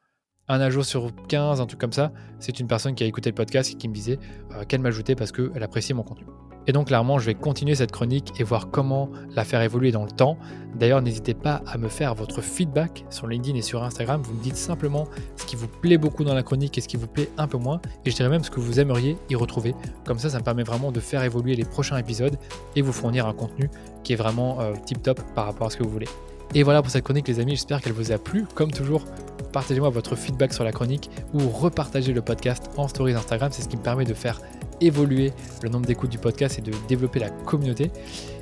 un 0.49 0.59
ajout 0.59 0.83
sur 0.83 1.11
15, 1.27 1.61
un 1.61 1.65
truc 1.65 1.79
comme 1.79 1.93
ça, 1.93 2.11
c'est 2.39 2.59
une 2.59 2.67
personne 2.67 2.95
qui 2.95 3.03
a 3.03 3.07
écouté 3.07 3.29
le 3.29 3.35
podcast 3.35 3.71
et 3.71 3.75
qui 3.75 3.87
me 3.87 3.93
disait 3.93 4.19
euh, 4.51 4.65
qu'elle 4.65 4.81
m'ajoutait 4.81 5.15
parce 5.15 5.31
qu'elle 5.31 5.63
appréciait 5.63 5.95
mon 5.95 6.03
contenu. 6.03 6.25
Et 6.67 6.71
donc 6.71 6.87
clairement, 6.87 7.17
je 7.17 7.25
vais 7.25 7.35
continuer 7.35 7.73
cette 7.73 7.91
chronique 7.91 8.33
et 8.39 8.43
voir 8.43 8.69
comment 8.69 9.09
la 9.35 9.43
faire 9.43 9.61
évoluer 9.61 9.91
dans 9.91 10.03
le 10.03 10.11
temps. 10.11 10.37
D'ailleurs, 10.75 11.01
n'hésitez 11.01 11.33
pas 11.33 11.63
à 11.65 11.77
me 11.77 11.87
faire 11.87 12.13
votre 12.13 12.41
feedback 12.41 13.05
sur 13.09 13.27
LinkedIn 13.27 13.57
et 13.57 13.61
sur 13.61 13.83
Instagram. 13.83 14.21
Vous 14.21 14.33
me 14.33 14.43
dites 14.43 14.57
simplement 14.57 15.07
ce 15.35 15.45
qui 15.45 15.55
vous 15.55 15.67
plaît 15.67 15.97
beaucoup 15.97 16.23
dans 16.23 16.33
la 16.33 16.43
chronique 16.43 16.77
et 16.77 16.81
ce 16.81 16.87
qui 16.87 16.97
vous 16.97 17.07
plaît 17.07 17.29
un 17.37 17.47
peu 17.47 17.57
moins. 17.57 17.81
Et 18.05 18.11
je 18.11 18.15
dirais 18.15 18.29
même 18.29 18.43
ce 18.43 18.51
que 18.51 18.59
vous 18.59 18.79
aimeriez 18.79 19.17
y 19.29 19.35
retrouver. 19.35 19.73
Comme 20.05 20.19
ça, 20.19 20.29
ça 20.29 20.37
me 20.39 20.43
permet 20.43 20.63
vraiment 20.63 20.91
de 20.91 20.99
faire 20.99 21.23
évoluer 21.23 21.55
les 21.55 21.65
prochains 21.65 21.97
épisodes 21.97 22.37
et 22.75 22.81
vous 22.81 22.93
fournir 22.93 23.25
un 23.25 23.33
contenu 23.33 23.69
qui 24.03 24.13
est 24.13 24.17
vraiment 24.17 24.61
euh, 24.61 24.73
tip 24.85 25.01
top 25.01 25.21
par 25.33 25.45
rapport 25.45 25.67
à 25.67 25.69
ce 25.71 25.77
que 25.77 25.83
vous 25.83 25.89
voulez. 25.89 26.07
Et 26.55 26.63
voilà 26.63 26.81
pour 26.81 26.91
cette 26.91 27.03
chronique 27.03 27.27
les 27.27 27.39
amis, 27.39 27.51
j'espère 27.51 27.79
qu'elle 27.81 27.93
vous 27.93 28.11
a 28.11 28.17
plu. 28.17 28.45
Comme 28.55 28.71
toujours, 28.71 29.05
partagez-moi 29.51 29.89
votre 29.89 30.15
feedback 30.15 30.53
sur 30.53 30.63
la 30.63 30.71
chronique 30.71 31.09
ou 31.33 31.49
repartagez 31.49 32.13
le 32.13 32.21
podcast 32.21 32.69
en 32.77 32.87
stories 32.87 33.13
Instagram. 33.13 33.49
C'est 33.51 33.63
ce 33.63 33.69
qui 33.69 33.77
me 33.77 33.81
permet 33.81 34.05
de 34.05 34.13
faire 34.13 34.41
évoluer 34.81 35.33
le 35.63 35.69
nombre 35.69 35.85
d'écoutes 35.85 36.09
du 36.09 36.17
podcast 36.17 36.59
et 36.59 36.61
de 36.61 36.71
développer 36.87 37.19
la 37.19 37.29
communauté. 37.29 37.91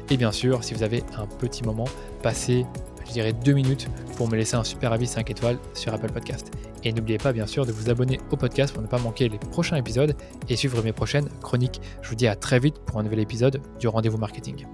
Et 0.09 0.17
bien 0.17 0.31
sûr, 0.31 0.63
si 0.63 0.73
vous 0.73 0.83
avez 0.83 1.03
un 1.17 1.25
petit 1.25 1.63
moment, 1.63 1.87
passez, 2.21 2.65
je 3.05 3.11
dirais, 3.11 3.33
deux 3.33 3.53
minutes 3.53 3.87
pour 4.15 4.29
me 4.29 4.35
laisser 4.35 4.55
un 4.55 4.63
super 4.63 4.93
avis 4.93 5.07
5 5.07 5.29
étoiles 5.29 5.57
sur 5.73 5.93
Apple 5.93 6.11
Podcast. 6.11 6.51
Et 6.83 6.93
n'oubliez 6.93 7.17
pas 7.17 7.33
bien 7.33 7.47
sûr 7.47 7.65
de 7.65 7.71
vous 7.71 7.89
abonner 7.89 8.19
au 8.31 8.37
podcast 8.37 8.73
pour 8.73 8.81
ne 8.81 8.87
pas 8.87 8.99
manquer 8.99 9.29
les 9.29 9.39
prochains 9.39 9.75
épisodes 9.75 10.15
et 10.47 10.55
suivre 10.55 10.81
mes 10.83 10.93
prochaines 10.93 11.27
chroniques. 11.41 11.81
Je 12.01 12.09
vous 12.09 12.15
dis 12.15 12.27
à 12.27 12.35
très 12.35 12.59
vite 12.59 12.79
pour 12.85 12.99
un 12.99 13.03
nouvel 13.03 13.19
épisode 13.19 13.61
du 13.79 13.87
Rendez-vous 13.87 14.17
Marketing. 14.17 14.65